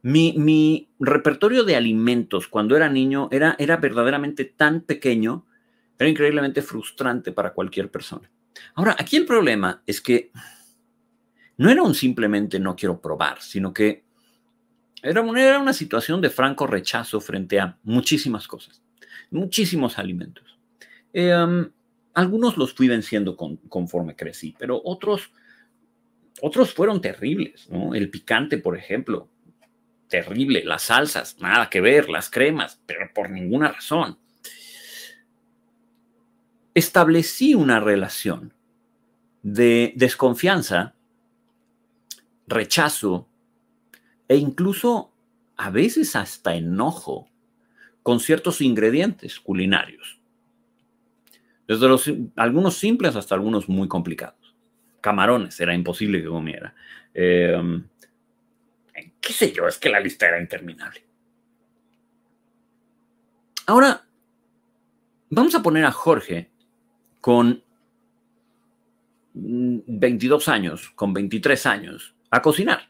[0.04, 5.46] Mi, mi, repertorio de alimentos cuando era niño era, era verdaderamente tan pequeño,
[5.98, 8.30] era increíblemente frustrante para cualquier persona.
[8.76, 10.32] Ahora, aquí el problema es que
[11.58, 14.04] no era un simplemente no quiero probar, sino que
[15.04, 18.82] era una, era una situación de franco rechazo frente a muchísimas cosas,
[19.30, 20.58] muchísimos alimentos.
[21.14, 21.70] Em,
[22.14, 25.32] algunos los fui venciendo conforme crecí, pero otros,
[26.42, 27.68] otros fueron terribles.
[27.94, 29.30] El picante, por ejemplo,
[30.12, 30.64] terrible.
[30.64, 32.10] Las salsas, nada que ver.
[32.10, 34.20] Las cremas, pero por ninguna razón.
[36.76, 38.54] Establecí una relación
[39.42, 40.94] de desconfianza
[42.46, 43.28] rechazo
[44.28, 45.12] e incluso
[45.58, 47.30] a veces hasta enojo
[48.04, 50.22] con ciertos ingredientes culinarios.
[51.68, 54.56] Desde los, algunos simples hasta algunos muy complicados.
[55.00, 56.76] Camarones, era imposible que comiera.
[57.14, 57.86] Em,
[59.22, 61.06] qué sé yo, es que la lista era interminable.
[63.68, 64.06] Ahora,
[65.30, 66.52] vamos a poner a Jorge
[67.22, 67.64] con
[69.34, 72.90] 22 años, con 23 años, a cocinar.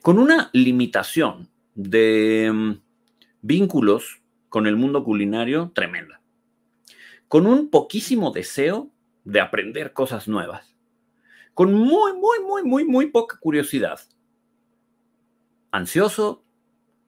[0.00, 2.72] Con una limitación de mm,
[3.40, 6.20] vínculos con el mundo culinario tremenda.
[7.28, 8.90] Con un poquísimo deseo
[9.24, 10.71] de aprender cosas nuevas.
[11.54, 14.00] Con muy, muy, muy, muy, muy poca curiosidad.
[15.70, 16.44] Ansioso,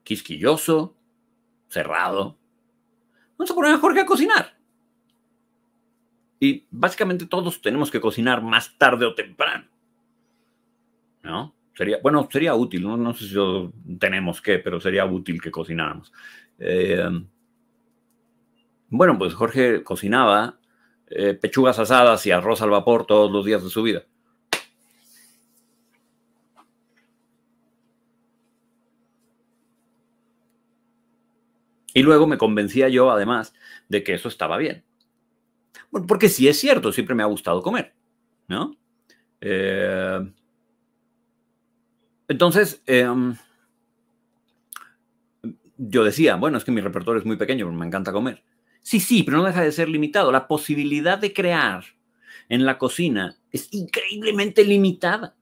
[0.03, 0.95] quisquilloso,
[1.67, 2.37] cerrado.
[3.37, 4.57] Vamos a poner a Jorge a cocinar.
[6.39, 9.67] Y básicamente todos tenemos que cocinar más tarde o temprano.
[11.23, 11.55] ¿No?
[11.73, 13.35] Sería, bueno, sería útil, no, sé si
[13.99, 16.13] tenemos que, pero sería útil que cocináramos.
[16.57, 17.09] Eh,
[18.89, 20.57] bueno, pues Jorge cocinaba
[21.07, 24.03] eh, pechugas asadas y arroz al vapor todos los días de su vida.
[31.95, 33.53] Y luego me convencía yo, además,
[33.87, 34.83] de que eso estaba bien.
[36.07, 37.93] porque sí es cierto, siempre me ha gustado comer,
[38.49, 38.75] ¿no?
[39.39, 40.19] Eh,
[42.27, 43.37] entonces, em,
[45.77, 48.43] yo decía, bueno, es que mi repertorio es muy pequeño, me encanta comer.
[48.81, 50.33] Sí, sí, pero no deja de ser limitado.
[50.33, 51.85] La posibilidad de crear
[52.49, 55.33] en la cocina es increíblemente limitada.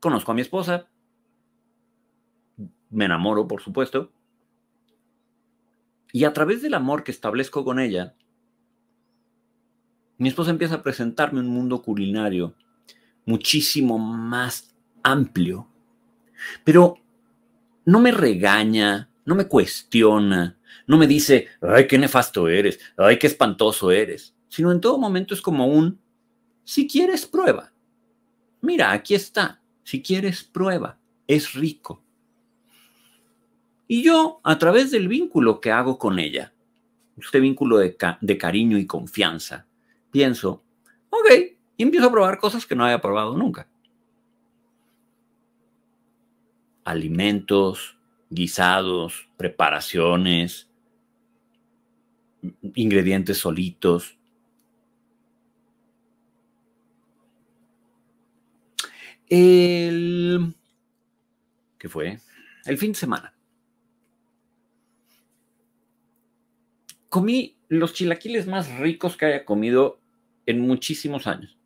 [0.00, 0.88] Conozco a mi esposa,
[2.90, 4.10] me enamoro, por supuesto,
[6.12, 8.14] y a través del amor que establezco con ella,
[10.16, 12.54] mi esposa empieza a presentarme un mundo culinario
[13.24, 15.68] muchísimo más amplio,
[16.64, 16.98] pero
[17.84, 23.26] no me regaña, no me cuestiona, no me dice, ay, qué nefasto eres, ay, qué
[23.26, 26.00] espantoso eres, sino en todo momento es como un,
[26.64, 27.70] si quieres, prueba.
[28.62, 32.02] Mira, aquí está, si quieres, prueba, es rico.
[33.90, 36.52] Y yo, a través del vínculo que hago con ella,
[37.16, 37.96] este vínculo de,
[38.38, 39.66] cariño y confianza,
[40.10, 40.62] pienso,
[41.08, 41.30] ok,
[41.78, 43.66] y empiezo a probar cosas que no había probado nunca.
[46.84, 47.96] Alimentos,
[48.28, 50.70] guisados, preparaciones,
[52.74, 54.18] ingredientes solitos.
[59.28, 60.54] El...
[61.78, 62.18] ¿Qué fue?
[62.66, 63.37] El fin de semana.
[67.08, 70.00] Comí los chilaquiles más ricos que haya comido
[70.46, 71.56] en muchísimos años.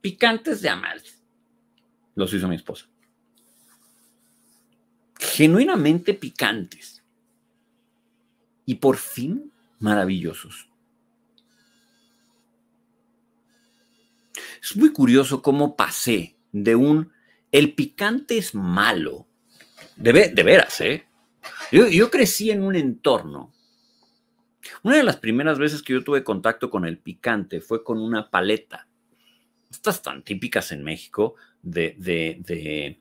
[0.00, 1.22] Picantes de amales.
[2.14, 2.86] Los hizo mi esposa.
[5.18, 7.02] Genuinamente picantes.
[8.66, 10.68] Y por fin maravillosos.
[14.62, 17.12] Es muy curioso cómo pasé de un
[17.50, 19.26] el picante es malo.
[19.96, 21.06] De, de veras, ¿eh?
[21.72, 23.52] Yo, yo crecí en un entorno
[24.82, 28.30] una de las primeras veces que yo tuve contacto con el picante fue con una
[28.30, 28.86] paleta.
[29.70, 32.98] Estas tan típicas en México de, de,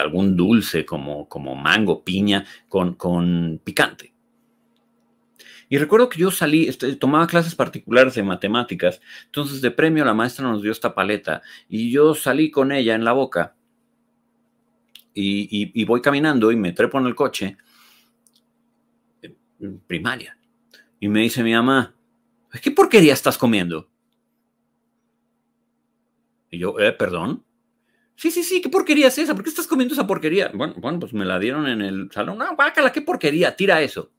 [0.00, 4.14] algún dulce como, como mango, piña, con, con picante.
[5.68, 10.14] Y recuerdo que yo salí, este, tomaba clases particulares de matemáticas, entonces de premio la
[10.14, 13.56] maestra nos dio esta paleta y yo salí con ella en la boca
[15.12, 17.56] y, y voy caminando y me trepo en el coche,
[19.86, 20.36] primaria,
[21.00, 21.94] y me dice mi mamá,
[22.62, 23.88] ¿qué porquería estás comiendo?
[26.50, 27.44] Y yo, eh, perdón.
[28.14, 29.34] Sí, sí, sí, ¿qué porquería es esa?
[29.34, 30.50] ¿Por qué estás comiendo esa porquería?
[30.54, 32.38] Bueno, bueno, pues me la dieron en el salón.
[32.38, 34.10] No, guácala, qué porquería, tira eso.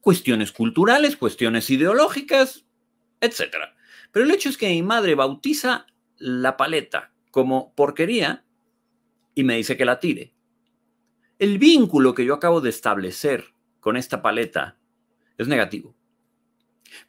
[0.00, 2.66] Cuestiones culturales, cuestiones ideológicas,
[3.20, 3.56] etc.
[4.12, 5.86] Pero el hecho es que mi madre bautiza
[6.18, 8.44] la paleta como porquería
[9.34, 10.35] y me dice que la tire.
[11.38, 14.78] El vínculo que yo acabo de establecer con esta paleta
[15.36, 15.94] es negativo.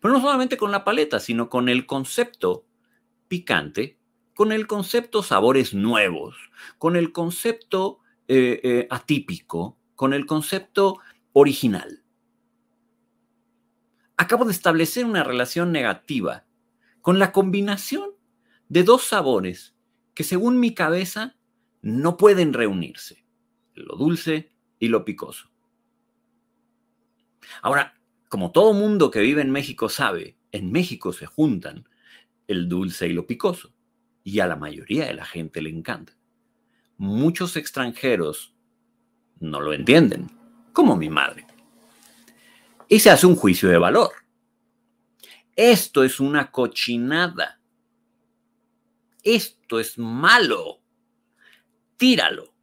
[0.01, 2.65] Pero no solamente con la paleta, sino con el concepto
[3.30, 3.97] picante,
[4.36, 6.36] con el concepto sabores nuevos,
[6.78, 10.99] con el concepto eh, eh, atípico, con el concepto
[11.32, 12.03] original.
[14.17, 16.45] Acabo de establecer una relación negativa
[16.99, 18.09] con la combinación
[18.67, 19.73] de dos sabores
[20.13, 21.38] que según mi cabeza
[21.82, 23.26] no pueden reunirse
[23.78, 25.49] lo dulce y lo picoso.
[27.61, 27.99] Ahora,
[28.30, 31.88] como todo mundo que vive en México sabe, en México se juntan
[32.47, 33.73] el dulce y lo picoso.
[34.23, 36.13] Y a la mayoría de la gente le encanta.
[36.97, 38.53] Muchos extranjeros
[39.39, 40.30] no lo entienden,
[40.73, 41.45] como mi madre.
[42.89, 44.11] Y se hace un juicio de valor.
[45.55, 47.59] Esto es una cochinada.
[49.23, 50.82] Esto es malo.
[51.97, 52.53] Tíralo.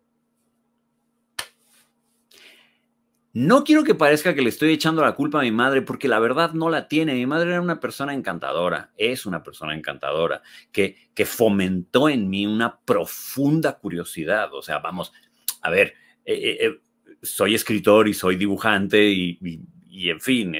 [3.36, 6.20] No quiero que parezca que le estoy echando la culpa a mi madre porque la
[6.20, 7.14] verdad no la tiene.
[7.14, 12.46] Mi madre era una persona encantadora, es una persona encantadora, que, que fomentó en mí
[12.46, 14.54] una profunda curiosidad.
[14.54, 15.12] O sea, vamos,
[15.62, 16.80] a ver, eh, eh, eh,
[17.22, 19.36] soy escritor y soy dibujante y,
[19.88, 20.54] y en fin,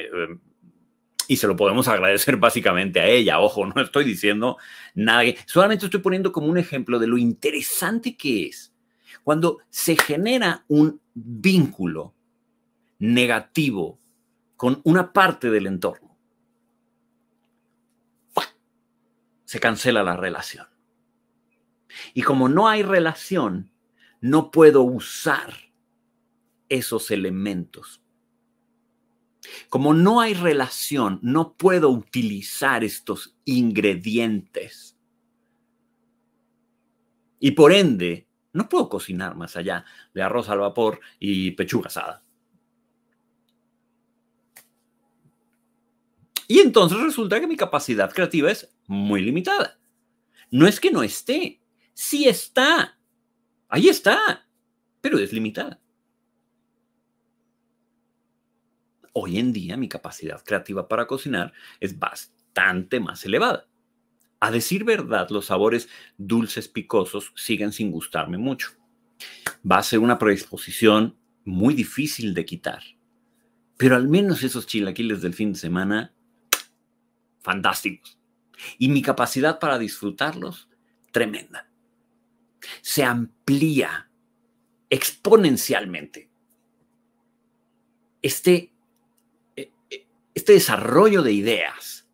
[1.29, 3.39] y se lo podemos agradecer básicamente a ella.
[3.39, 4.57] Ojo, no estoy diciendo
[4.97, 8.75] nada, solamente estoy poniendo como un ejemplo de lo interesante que es
[9.23, 12.14] cuando se genera un vínculo
[12.99, 14.01] negativo
[14.57, 16.17] con una parte del entorno,
[19.45, 20.67] se cancela la relación.
[22.13, 23.71] Y como no hay relación,
[24.21, 25.55] no puedo usar
[26.69, 28.03] esos elementos.
[29.69, 34.99] Como no hay relación, no puedo utilizar estos ingredientes.
[37.39, 39.85] Y por ende, no puedo cocinar más allá
[40.15, 42.24] de arroz al vapor y pechuga asada.
[46.55, 49.77] Y entonces resulta que mi capacidad creativa es muy limitada.
[50.53, 51.61] No es que no esté,
[51.95, 52.97] sí está.
[53.69, 54.47] Ahí está,
[55.01, 55.81] pero es limitada.
[59.15, 63.67] Hoy en día mi capacidad creativa para cocinar es bastante más elevada.
[64.39, 65.89] A decir verdad, los sabores
[66.19, 68.69] dulces picosos siguen sin gustarme mucho.
[69.69, 72.85] Va a ser una predisposición muy difícil de quitar.
[73.77, 76.14] Pero al menos esos chilaquiles del fin de semana
[77.45, 78.19] fantásticos.
[78.79, 80.69] Y mi capacidad para disfrutarlos,
[81.13, 81.69] tremenda.
[82.81, 84.11] Se amplía
[84.89, 86.31] exponencialmente.
[88.23, 88.73] Este,
[89.55, 92.09] e, e, este desarrollo de ideas.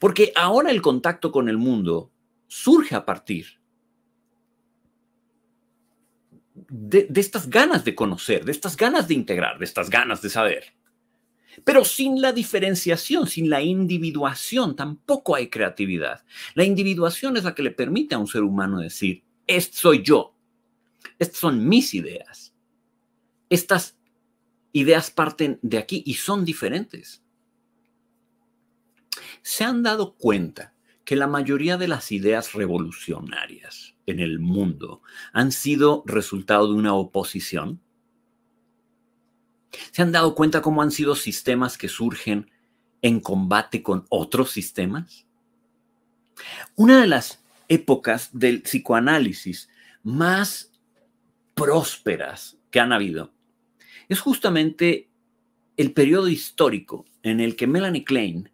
[0.00, 2.10] Porque ahora el contacto con el mundo
[2.48, 3.60] surge a partir
[6.54, 10.30] de, de, estas ganas de conocer, de estas ganas de integrar, de estas ganas de
[10.30, 10.74] saber.
[11.64, 16.24] Pero sin la diferenciación, sin la individuación, tampoco hay creatividad.
[16.54, 20.34] La individuación es la que le permite a un ser humano decir, este soy yo,
[21.18, 22.54] estas son mis ideas.
[23.48, 23.98] Estas
[24.72, 27.22] ideas parten de aquí y son diferentes.
[29.42, 30.74] ¿Se han dado cuenta
[31.04, 36.94] que la mayoría de las ideas revolucionarias en el mundo han sido resultado de una
[36.94, 37.80] oposición?
[39.90, 42.50] ¿Se han dado cuenta cómo han sido sistemas que surgen
[43.00, 45.26] en combate con otros sistemas?
[46.76, 49.68] Una de las épocas del psicoanálisis
[50.02, 50.72] más
[51.54, 53.32] prósperas que han habido
[54.08, 55.08] es justamente
[55.76, 58.50] el periodo histórico en el que Melanie Klein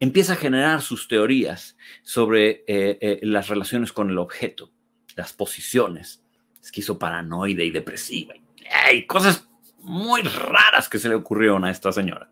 [0.00, 4.72] empieza a generar sus teorías sobre eh, eh, las relaciones con el objeto,
[5.14, 6.24] las posiciones,
[6.60, 8.34] esquizoparanoide y depresiva,
[8.92, 9.48] y cosas
[9.82, 12.30] muy raras que se le ocurrieron a esta señora,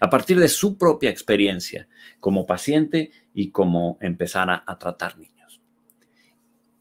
[0.00, 1.88] a partir de su propia experiencia
[2.20, 5.60] como paciente y como empezar a, a tratar niños.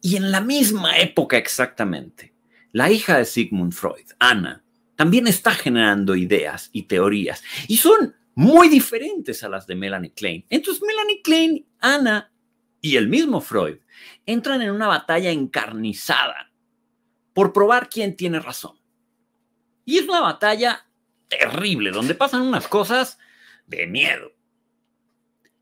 [0.02, 2.34] Y en la misma época exactamente,
[2.72, 4.64] la hija de Sigmund Freud, Ana,
[4.96, 10.46] también está generando ideas y teorías y son muy diferentes a las de Melanie Klein.
[10.50, 12.32] Entonces Melanie Klein, Ana
[12.82, 13.80] y el mismo Freud
[14.26, 16.52] entran en una batalla encarnizada
[17.34, 18.79] por probar quién tiene razón.
[19.90, 20.86] Y es una batalla
[21.28, 23.18] terrible, donde pasan unas cosas
[23.66, 24.32] de miedo.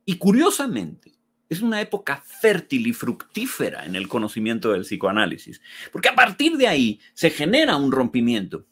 [0.04, 1.14] Y curiosamente,
[1.48, 5.62] es una época fértil y fructífera en el conocimiento del psicoanálisis,
[5.94, 8.66] porque a partir de ahí se genera un rompimiento.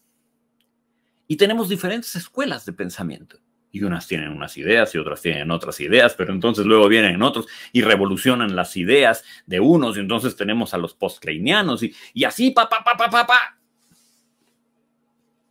[1.25, 3.39] Y tenemos diferentes escuelas de pensamiento.
[3.71, 7.47] Y unas tienen unas ideas y otras tienen otras ideas, pero entonces luego vienen otros
[7.71, 12.51] y revolucionan las ideas de unos, y entonces tenemos a los post-kleinianos y, y así,
[12.51, 13.55] pa, pa, pa, pa, pa, pa.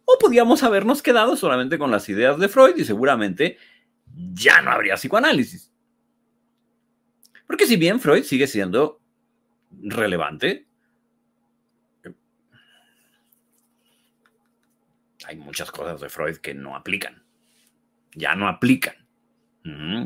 [0.04, 3.58] O podíamos habernos quedado solamente con las ideas de Freud y seguramente
[4.32, 5.72] ya no habría psicoanálisis.
[7.46, 9.00] Porque si bien Freud sigue siendo
[9.70, 10.66] relevante,
[15.26, 17.22] hay muchas cosas de Freud que no aplican.
[18.12, 18.94] Ya no aplican.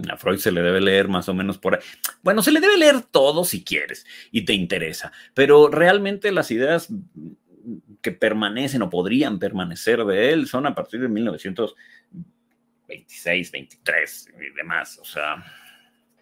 [0.08, 1.80] A Freud se le debe leer más o menos por ahí.
[2.22, 6.88] Bueno, se le debe leer todo si quieres y te interesa, pero realmente las ideas
[8.00, 11.74] que permanecen o podrían permanecer de él son a partir de 1900,
[12.86, 14.98] 26, 23 y demás.
[15.00, 15.44] O sea,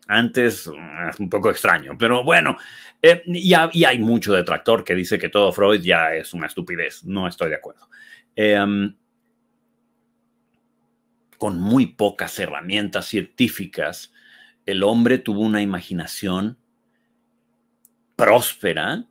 [0.09, 2.57] antes mm, es un poco extraño, pero bueno,
[3.03, 7.05] eh, y, hay mucho detractor que dice que todo Freud ya es una estupidez.
[7.05, 7.89] No estoy de acuerdo.
[8.35, 8.95] Em,
[11.39, 14.13] con muy pocas herramientas científicas,
[14.65, 16.59] el hombre tuvo una imaginación
[18.17, 19.05] próspera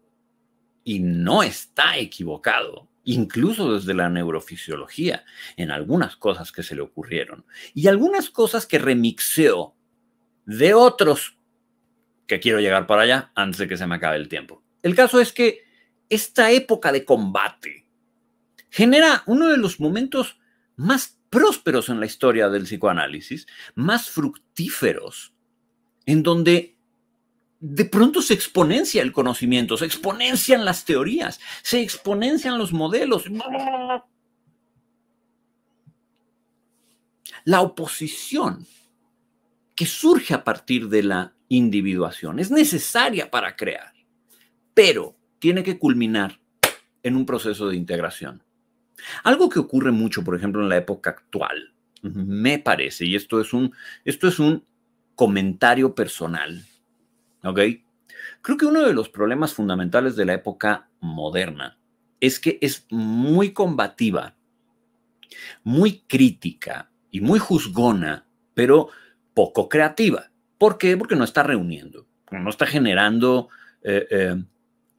[0.85, 5.25] y no está equivocado, incluso desde la neurofisiología,
[5.57, 9.75] en algunas cosas que se le ocurrieron y algunas cosas que remixeó
[10.45, 11.37] de otros
[12.27, 14.63] que quiero llegar para allá antes de que se me acabe el tiempo.
[14.83, 15.63] El caso es que
[16.07, 17.87] esta época de combate
[18.69, 20.39] genera uno de los momentos
[20.75, 25.33] más prósperos en la historia del psicoanálisis, más fructíferos,
[26.05, 26.74] en donde
[27.59, 33.23] de pronto se exponencia el conocimiento, se exponencian las teorías, se exponencian los modelos.
[37.43, 38.65] La oposición
[39.75, 43.93] que surge a partir de la individuación es necesaria para crear,
[44.73, 46.39] pero tiene que culminar
[47.03, 48.43] en un proceso de integración.
[49.23, 53.53] Algo que ocurre mucho, por ejemplo, en la época actual, me parece, y esto es
[53.53, 53.73] un,
[54.05, 54.63] esto es un
[55.15, 56.63] comentario personal,
[57.45, 57.59] ¿ok?
[58.41, 61.77] Creo que uno de los problemas fundamentales de la época moderna
[62.19, 64.35] es que es muy combativa,
[65.63, 68.89] muy crítica y muy juzgona, pero
[69.33, 70.31] poco creativa.
[70.57, 70.97] ¿Por qué?
[70.97, 73.49] Porque no está reuniendo, no está generando
[73.83, 74.43] eh, eh,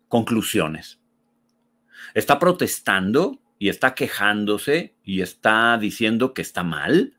[0.08, 1.00] conclusiones.
[2.14, 7.14] Está protestando y está quejándose y está diciendo que está mal.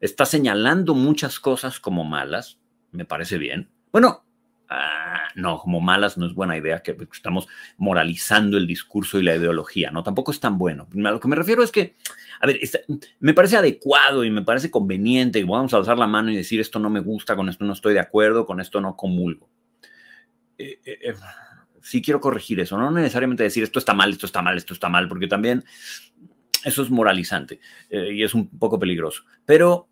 [0.00, 2.58] Está señalando muchas cosas como malas.
[2.92, 3.70] Me parece bien.
[3.92, 4.25] Bueno,
[4.68, 9.36] ah, no, como malas no es buena idea que estamos moralizando el discurso y la
[9.36, 10.02] ideología, ¿no?
[10.02, 10.88] Tampoco es tan bueno.
[11.04, 11.96] A lo que me refiero es que
[12.40, 12.60] a ver,
[13.20, 16.60] me parece adecuado y me parece conveniente y vamos a alzar la mano y decir
[16.60, 19.48] esto no me gusta, con esto no estoy de acuerdo, con esto no comulgo.
[20.58, 21.14] Eh, eh, eh,
[21.82, 24.88] sí quiero corregir eso, no necesariamente decir esto está mal, esto está mal, esto está
[24.88, 25.64] mal, porque también
[26.64, 27.60] eso es moralizante
[27.90, 29.24] y es un poco peligroso.
[29.44, 29.88] Pero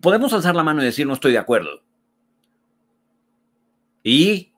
[0.00, 1.82] podemos alzar la mano y decir no estoy de acuerdo.
[4.02, 4.50] Y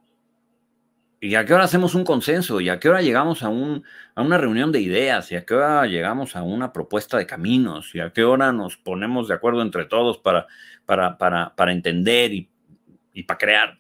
[1.23, 2.61] ¿Y a qué hora hacemos un consenso?
[2.61, 3.85] ¿Y a qué hora llegamos a, un,
[4.17, 5.31] a una reunión de ideas?
[5.31, 7.95] ¿Y a qué hora llegamos a una propuesta de caminos?
[7.95, 10.49] ¿Y a qué hora nos ponemos de acuerdo entre todos para,
[11.71, 12.51] entender y,
[13.13, 13.79] y, para crear?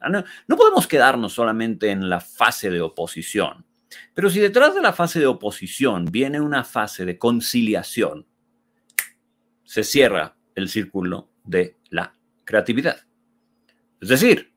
[0.00, 3.64] Ah, no, no podemos quedarnos solamente en la fase de oposición.
[4.12, 8.26] Pero si detrás de la fase de oposición viene una fase de conciliación,
[9.62, 12.96] se cierra el círculo de la creatividad.
[14.00, 14.49] Es decir,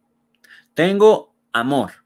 [0.74, 2.04] tengo amor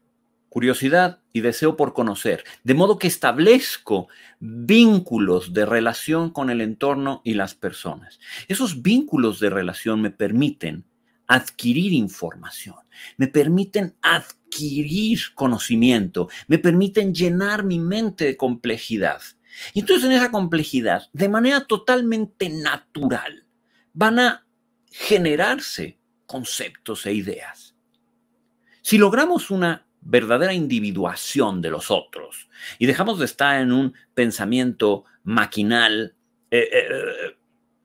[0.48, 4.08] curiosidad y deseo por conocer, de modo que establezco
[4.40, 8.18] vínculos de relación con el entorno y las personas.
[8.48, 10.84] Esos vínculos de relación me permiten
[11.26, 12.76] adquirir información,
[13.18, 19.20] me permiten adquirir conocimiento, me permiten llenar mi mente de complejidad.
[19.74, 23.44] Y entonces en esa complejidad, de manera totalmente natural,
[23.92, 24.46] van a
[24.90, 27.67] generarse conceptos e ideas.
[28.88, 35.04] Si logramos una verdadera individuación de los otros y dejamos de estar en un pensamiento
[35.24, 36.14] maquinal,
[36.50, 37.36] eh, eh,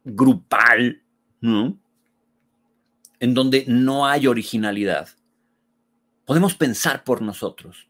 [0.06, 1.04] grupal,
[1.42, 5.10] en donde no hay originalidad.
[6.24, 7.90] Podemos pensar por nosotros,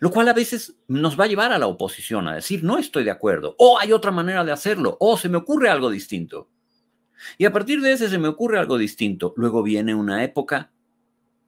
[0.00, 3.04] lo cual a veces nos va a llevar a la oposición, a decir, no estoy
[3.04, 6.50] de acuerdo, o hay otra manera de hacerlo, o se me ocurre algo distinto.
[7.38, 9.32] Y a partir de ese se me ocurre algo distinto.
[9.38, 10.70] Luego viene una época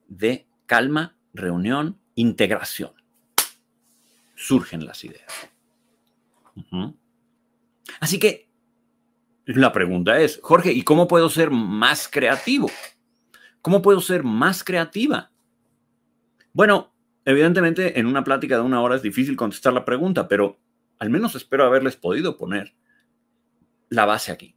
[0.08, 2.92] de calma reunión, integración.
[4.36, 5.50] Surgen las ideas.
[7.98, 8.48] Así que
[9.46, 12.70] la pregunta es, Jorge, ¿y cómo puedo ser más creativo?
[13.62, 15.32] ¿Cómo puedo ser más creativa?
[16.52, 16.94] Bueno,
[17.24, 20.60] evidentemente en una plática de una hora es difícil contestar la pregunta, pero
[20.98, 22.74] al menos espero haberles podido poner
[23.88, 24.54] la base aquí.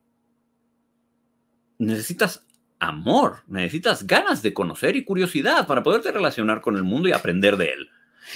[1.78, 2.46] Necesitas
[2.82, 7.56] amor, necesitas ganas de conocer y curiosidad para poderte relacionar con el mundo y aprender
[7.56, 7.90] de él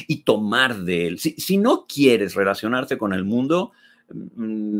[0.07, 1.19] y tomar de él.
[1.19, 3.71] Si, no quieres relacionarte con el mundo,
[4.13, 4.79] mm,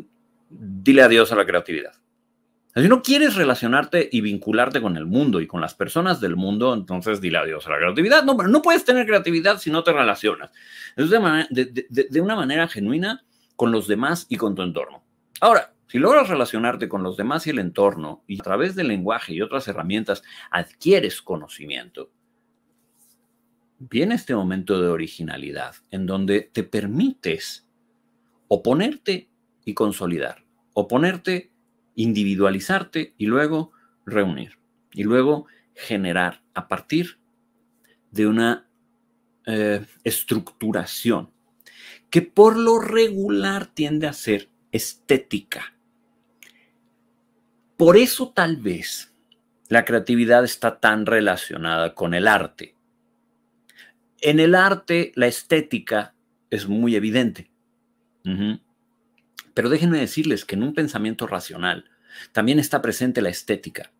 [0.50, 1.94] dile adiós a la creatividad.
[2.76, 6.74] Si no quieres relacionarte y vincularte con el mundo y con las personas del mundo,
[6.74, 8.24] entonces dile adiós a la creatividad.
[8.24, 10.52] No, no puedes tener creatividad si no te relacionas.
[10.96, 13.24] Es de una manera genuina
[13.56, 15.04] con los demás y con tu entorno.
[15.40, 19.34] Ahora, si logras relacionarte con los demás y el entorno y a través del lenguaje
[19.34, 22.12] y otras herramientas adquieres conocimiento,
[23.80, 27.68] viene este momento de originalidad en donde te permites
[28.48, 29.30] oponerte
[29.64, 31.52] y consolidar, oponerte
[31.96, 33.72] individualizarte y luego
[34.06, 34.60] reunir.
[34.94, 37.18] Y luego generar a partir
[38.12, 38.70] de una
[39.46, 41.32] eh, estructuración
[42.10, 45.75] que por lo regular tiende a ser estética.
[47.78, 49.14] Por eso tal vez
[49.68, 52.76] la creatividad está tan relacionada con el arte.
[54.22, 56.14] En el arte la estética
[56.50, 57.52] es muy evidente.
[59.54, 61.86] Pero déjenme decirles que en un pensamiento racional
[62.32, 63.92] también está presente la estética,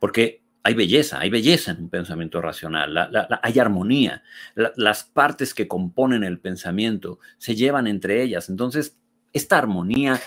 [0.00, 2.96] porque hay belleza, hay belleza en un pensamiento racional,
[3.42, 4.22] hay armonía,
[4.54, 8.98] las partes que componen el pensamiento se llevan entre ellas, entonces
[9.32, 10.20] esta armonía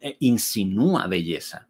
[0.00, 1.69] eh, insinúa belleza.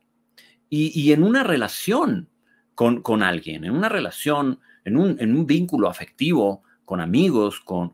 [0.73, 2.29] Y, en una relación
[2.75, 7.91] con, alguien, en una relación, en un vínculo afectivo, con amigos, con,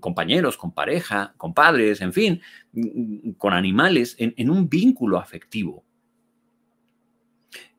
[0.00, 2.40] compañeros, con pareja, con padres, en fin,
[3.38, 5.84] con animales, en, un vínculo afectivo.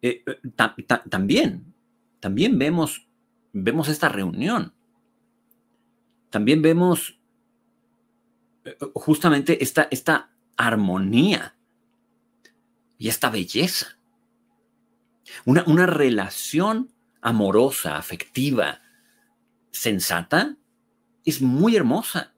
[0.02, 0.40] Eh, eh,
[1.10, 1.74] también,
[2.22, 3.10] también vemos,
[3.52, 4.74] vemos esta reunión.
[6.30, 7.20] También vemos
[8.64, 11.58] eh, justamente esta, esta armonía
[12.98, 14.00] y esta belleza.
[15.46, 18.82] Una, una relación amorosa, afectiva,
[19.72, 20.58] sensata,
[21.26, 22.34] es muy hermosa.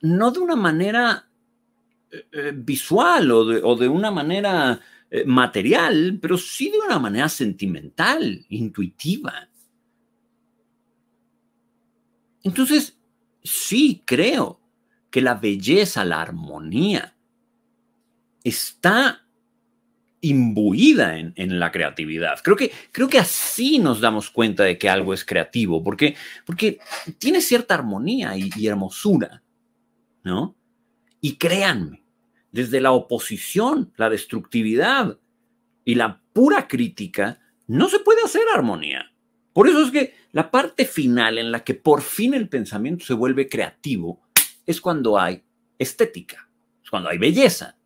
[0.00, 1.28] No de una manera
[2.10, 4.78] eh, eh, visual o de, una manera
[5.10, 9.48] eh, material, pero sí de una manera sentimental, intuitiva.
[12.42, 12.98] Entonces,
[13.42, 14.60] sí creo
[15.10, 17.16] que la belleza, la armonía,
[18.44, 19.21] está
[20.22, 22.38] imbuida en, la creatividad.
[22.42, 26.16] Creo que, creo que así nos damos cuenta de que algo es creativo, porque,
[26.46, 26.78] porque
[27.18, 29.42] tiene cierta armonía y, hermosura,
[30.22, 30.56] ¿no?
[31.20, 32.04] Y créanme,
[32.52, 35.18] desde la oposición, la destructividad
[35.84, 39.12] y la pura crítica, no se puede hacer armonía.
[39.52, 43.14] Por eso es que la parte final en la que por fin el pensamiento se
[43.14, 44.22] vuelve creativo
[44.64, 45.42] es cuando hay
[45.78, 46.48] estética,
[46.82, 47.76] es cuando hay belleza.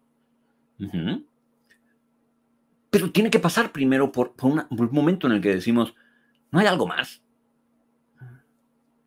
[2.97, 5.95] Pero tiene que pasar primero por, un momento en el que decimos,
[6.51, 7.23] ¿no hay algo más?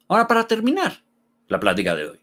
[0.07, 1.03] Ahora, para terminar
[1.47, 2.19] la plática de hoy.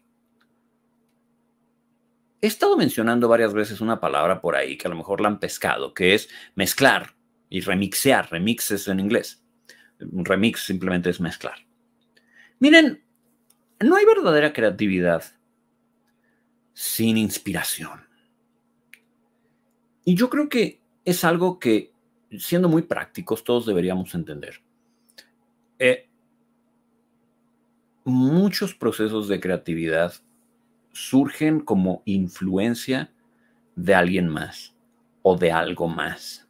[2.39, 5.41] He estado mencionando varias veces una palabra por ahí que a lo mejor la han
[5.41, 7.17] pescado, que es mezclar
[7.49, 8.31] y remixear.
[8.31, 9.43] Remix es en inglés.
[9.99, 11.67] Remix simplemente es mezclar.
[12.59, 13.03] Miren,
[13.81, 15.25] no hay verdadera creatividad
[16.71, 18.07] sin inspiración.
[20.05, 20.76] Y yo creo que
[21.07, 21.93] es algo que,
[22.37, 24.61] siendo muy prácticos, todos deberíamos entender.
[25.79, 26.09] Eh,
[28.03, 30.13] muchos procesos de creatividad
[30.91, 33.13] surgen como influencia
[33.77, 34.75] de alguien más
[35.21, 36.45] o de algo más.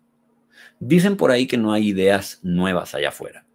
[0.79, 3.45] Dicen por ahí que no hay ideas nuevas allá afuera.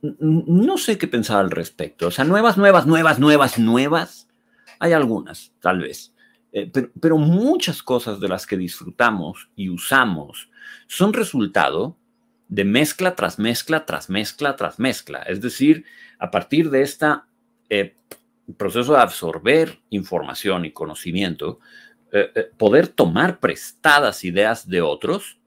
[0.00, 2.06] No sé qué pensar al respecto.
[2.06, 4.28] O sea, nuevas, nuevas, nuevas, nuevas, nuevas.
[4.78, 6.13] Hay algunas, tal vez.
[6.56, 10.50] Eh, pero, muchas cosas de las que disfrutamos y usamos
[10.86, 11.96] son resultado
[12.48, 15.22] de mezcla tras mezcla, tras mezcla, tras mezcla.
[15.22, 15.84] Es decir,
[16.20, 17.06] a partir de este
[18.56, 21.58] proceso de absorber información y conocimiento,
[22.12, 25.38] eh, poder tomar prestadas ideas de otros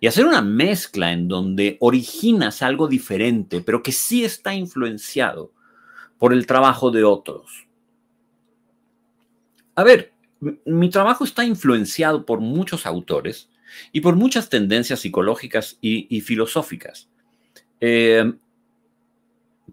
[0.00, 5.52] y hacer una mezcla en donde originas algo diferente, pero que sí está influenciado
[6.18, 7.65] por el trabajo de otros.
[9.76, 10.12] A ver,
[10.64, 13.50] mi trabajo está influenciado por muchos autores
[13.92, 17.08] y por muchas tendencias psicológicas y, filosóficas.
[17.80, 18.32] Eh,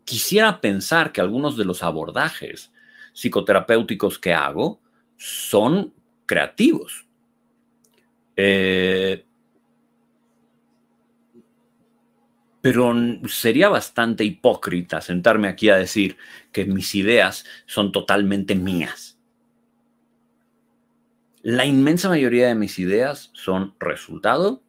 [0.04, 2.72] quisiera pensar que algunos de los abordajes
[3.14, 4.82] psicoterapéuticos que hago
[5.18, 5.94] son
[6.26, 7.08] creativos.
[8.36, 9.24] Eh,
[12.62, 12.94] pero
[13.28, 16.18] sería bastante hipócrita sentarme aquí a decir
[16.52, 19.13] que mis ideas son totalmente mías.
[21.44, 24.64] La inmensa mayoría de mis ideas son resultado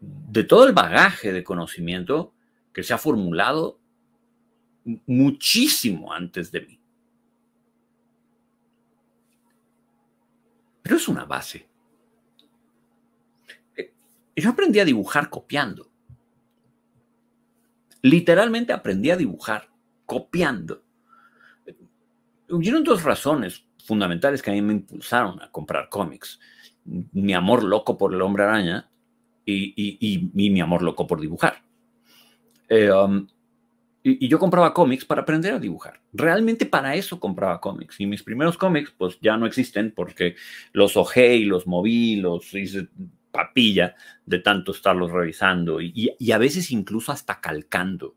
[0.00, 2.32] de todo el bagaje de conocimiento
[2.72, 3.78] que se ha formulado
[5.06, 6.80] muchísimo antes de mí.
[10.82, 11.68] Pero es una base.
[13.76, 13.92] Eh,
[14.34, 15.90] yo aprendí a dibujar copiando.
[18.00, 19.68] Literalmente aprendí a dibujar
[20.06, 20.82] copiando.
[22.48, 26.40] Hubieron dos razones fundamentales que a mí me impulsaron a comprar cómics.
[26.84, 28.88] Mi amor loco por el hombre araña
[29.44, 31.62] y, mi amor loco por dibujar.
[32.68, 33.26] Eh, um,
[34.02, 36.00] y, yo compraba cómics para aprender a dibujar.
[36.12, 38.00] Realmente para eso compraba cómics.
[38.00, 40.36] Y mis primeros cómics, pues ya no existen porque
[40.72, 42.88] los ojé y los moví, los hice
[43.30, 43.94] papilla
[44.26, 48.14] de tanto estarlos revisando y, y a veces incluso hasta calcando.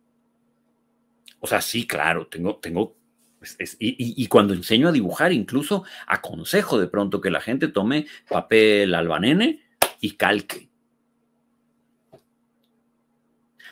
[1.39, 2.95] O sea, sí, claro, tengo, tengo
[3.79, 9.63] y, cuando enseño a dibujar, incluso aconsejo de pronto que la gente tome papel albanene
[9.99, 10.69] y calque.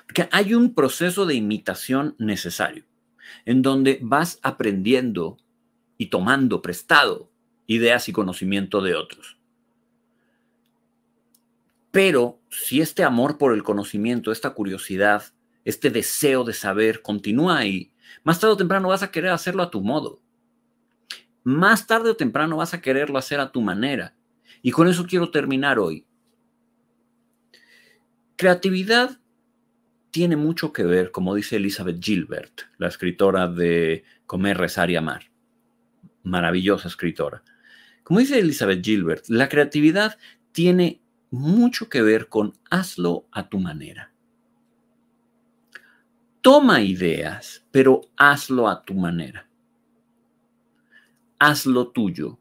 [0.06, 2.86] Porque hay un proceso de imitación necesario,
[3.46, 5.38] en donde vas aprendiendo
[5.98, 7.32] y tomando prestado
[7.68, 9.38] ideas y conocimiento de otros.
[11.92, 15.24] Pero si este amor por el conocimiento, esta curiosidad,
[15.64, 17.93] este deseo de saber continúa ahí,
[18.24, 20.22] más tarde o temprano vas a querer hacerlo a tu modo.
[21.43, 24.16] Más tarde o temprano vas a quererlo hacer a tu manera.
[24.61, 26.05] Y con eso quiero terminar hoy.
[28.38, 29.20] Creatividad
[30.11, 35.32] tiene mucho que ver, como dice Elizabeth Gilbert, la escritora de Comer, Rezar y Amar.
[36.24, 37.43] Maravillosa escritora.
[38.03, 40.18] Como dice Elizabeth Gilbert, la creatividad
[40.51, 41.01] tiene
[41.32, 44.12] mucho que ver con hazlo a tu manera.
[46.44, 49.48] Toma ideas, pero hazlo a tu manera.
[51.39, 52.38] Hazlo tuyo.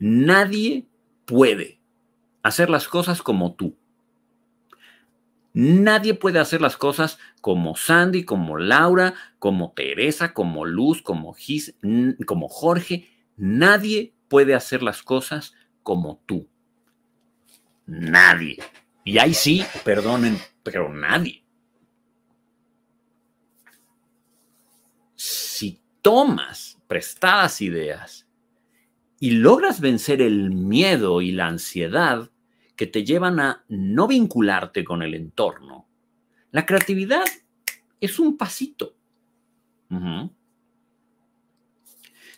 [0.00, 0.88] Nadie
[1.24, 1.80] puede
[2.42, 3.76] hacer las cosas como tú.
[5.52, 11.76] Nadie puede hacer las cosas como Sandy, como Laura, como Teresa, como Luz, como Gis,
[12.26, 13.08] como Jorge.
[13.36, 15.54] Nadie puede hacer las cosas
[15.84, 16.48] como tú.
[17.86, 18.58] Nadie.
[19.04, 21.41] Y ahí sí, perdonen, pero nadie.
[25.24, 28.26] Si tomas prestadas ideas
[29.20, 32.32] y logras vencer el miedo y la ansiedad
[32.74, 35.86] que te llevan a no vincularte con el entorno,
[36.50, 37.22] la creatividad
[38.00, 38.96] es un pasito.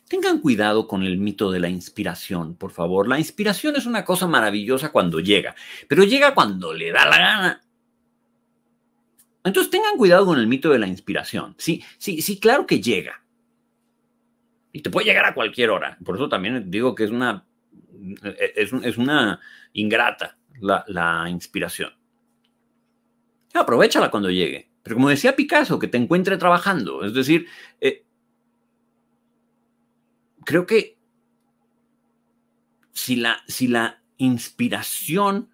[0.06, 3.08] Tengan cuidado con el mito de la inspiración, por favor.
[3.08, 5.56] La inspiración es una cosa maravillosa cuando llega,
[5.88, 7.63] pero llega cuando le da la gana.
[9.44, 11.54] Entonces tengan cuidado con el mito de la inspiración.
[11.58, 13.22] Sí, sí, sí, claro que llega.
[14.72, 15.98] Y te puede llegar a cualquier hora.
[16.02, 17.46] Por eso también digo que es una,
[18.56, 19.40] es, una
[19.74, 21.92] ingrata la, inspiración.
[23.52, 24.70] Aprovechala cuando llegue.
[24.82, 27.04] Pero como decía Picasso, que te encuentre trabajando.
[27.04, 27.46] Es decir,
[27.80, 28.04] eh,
[30.44, 30.98] creo que
[32.92, 35.50] si la, si la inspiración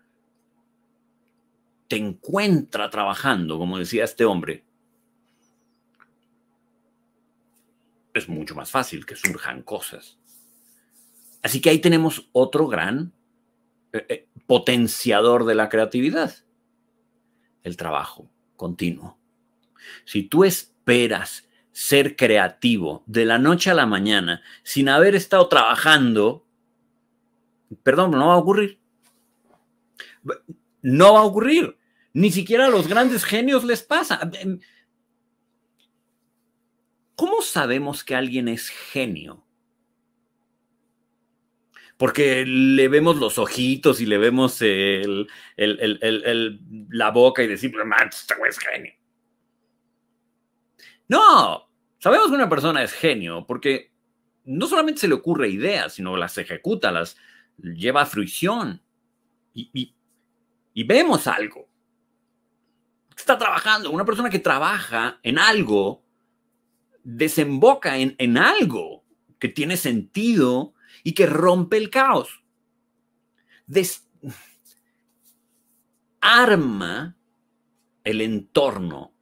[1.91, 4.63] te encuentra trabajando, como decía este hombre,
[8.15, 10.17] es mucho más fácil que surjan cosas.
[11.43, 13.13] Así que ahí tenemos otro gran
[13.93, 16.33] eh, eh, potenciador de la creatividad,
[17.65, 19.19] el trabajo continuo.
[20.05, 26.47] Si tú esperas ser creativo de la noche a la mañana sin haber estado trabajando,
[27.83, 28.79] perdón, no va a ocurrir.
[30.83, 31.80] No va a ocurrir.
[32.13, 34.21] Ni siquiera a los grandes genios les pasa.
[37.15, 39.47] ¿Cómo sabemos que alguien es genio?
[41.97, 44.59] Porque le vemos los ojitos y le vemos
[45.61, 48.95] la boca y decimos, este es genio.
[51.09, 53.93] No, sabemos que una persona es genio porque
[54.45, 57.17] no solamente se le ocurre ideas, sino las ejecuta, las
[57.59, 58.83] lleva a fruición.
[59.53, 61.70] y vemos algo
[63.21, 63.91] está trabajando.
[63.91, 66.03] Una persona que trabaja en algo
[67.03, 69.05] desemboca en, algo
[69.39, 72.43] que tiene sentido y que rompe el caos.
[76.21, 77.17] arma
[78.05, 79.15] el entorno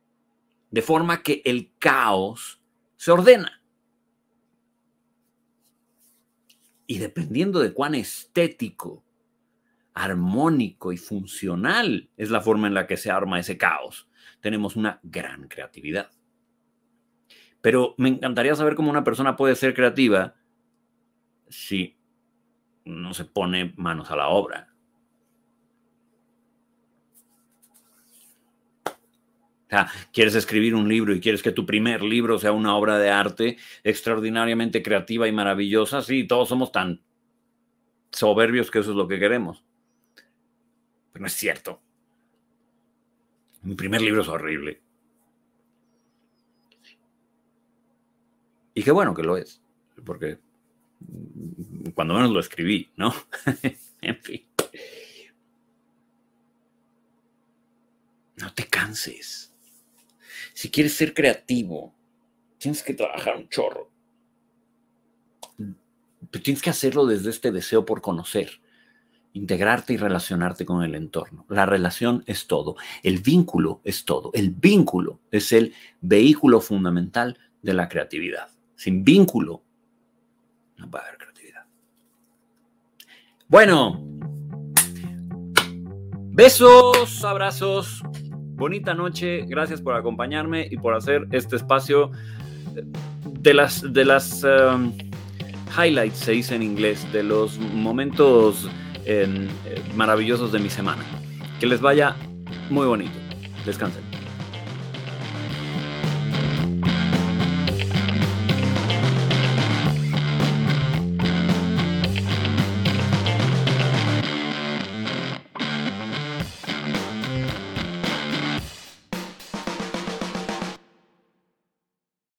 [0.70, 2.60] de forma que el caos
[2.96, 3.62] se ordena.
[6.86, 9.04] Y dependiendo de cuán estético
[9.98, 14.08] armónico y funcional es la forma en la que se arma ese caos.
[14.40, 16.10] Tenemos una gran creatividad.
[17.60, 20.36] Pero me encantaría saber cómo una persona puede ser creativa
[21.48, 21.96] si
[22.84, 24.72] no se pone manos a la obra.
[28.86, 32.98] O sea, quieres escribir un libro y quieres que tu primer libro sea una obra
[32.98, 36.02] de arte extraordinariamente creativa y maravillosa.
[36.02, 37.02] Sí, todos somos tan
[38.12, 39.67] soberbios que eso es lo que queremos
[41.18, 41.80] no es cierto.
[43.62, 44.80] Mi primer libro es horrible.
[48.74, 49.60] Y qué bueno que lo es,
[50.04, 50.38] porque
[51.94, 53.12] cuando menos lo escribí, ¿no?
[54.00, 54.46] en fin.
[58.36, 59.52] No te canses.
[60.54, 61.92] Si quieres ser creativo,
[62.58, 63.90] tienes que trabajar un chorro.
[66.30, 68.60] Pero tienes que hacerlo desde este deseo por conocer,
[69.38, 71.46] integrarte y relacionarte con el entorno.
[71.48, 74.30] La relación es todo, el vínculo es todo.
[74.34, 78.48] El vínculo es el vehículo fundamental de la creatividad.
[78.74, 79.62] Sin vínculo
[80.76, 81.64] no va a haber creatividad.
[83.48, 84.04] Bueno,
[86.30, 88.02] besos, abrazos,
[88.54, 92.10] bonita noche, gracias por acompañarme y por hacer este espacio
[93.40, 94.92] de las, de las um,
[95.76, 98.68] highlights, se dice en inglés, de los momentos
[99.08, 99.48] eh,
[99.94, 101.02] maravillosos de mi semana.
[101.58, 102.14] Que les vaya
[102.70, 103.18] muy bonito.
[103.64, 104.07] Descansen.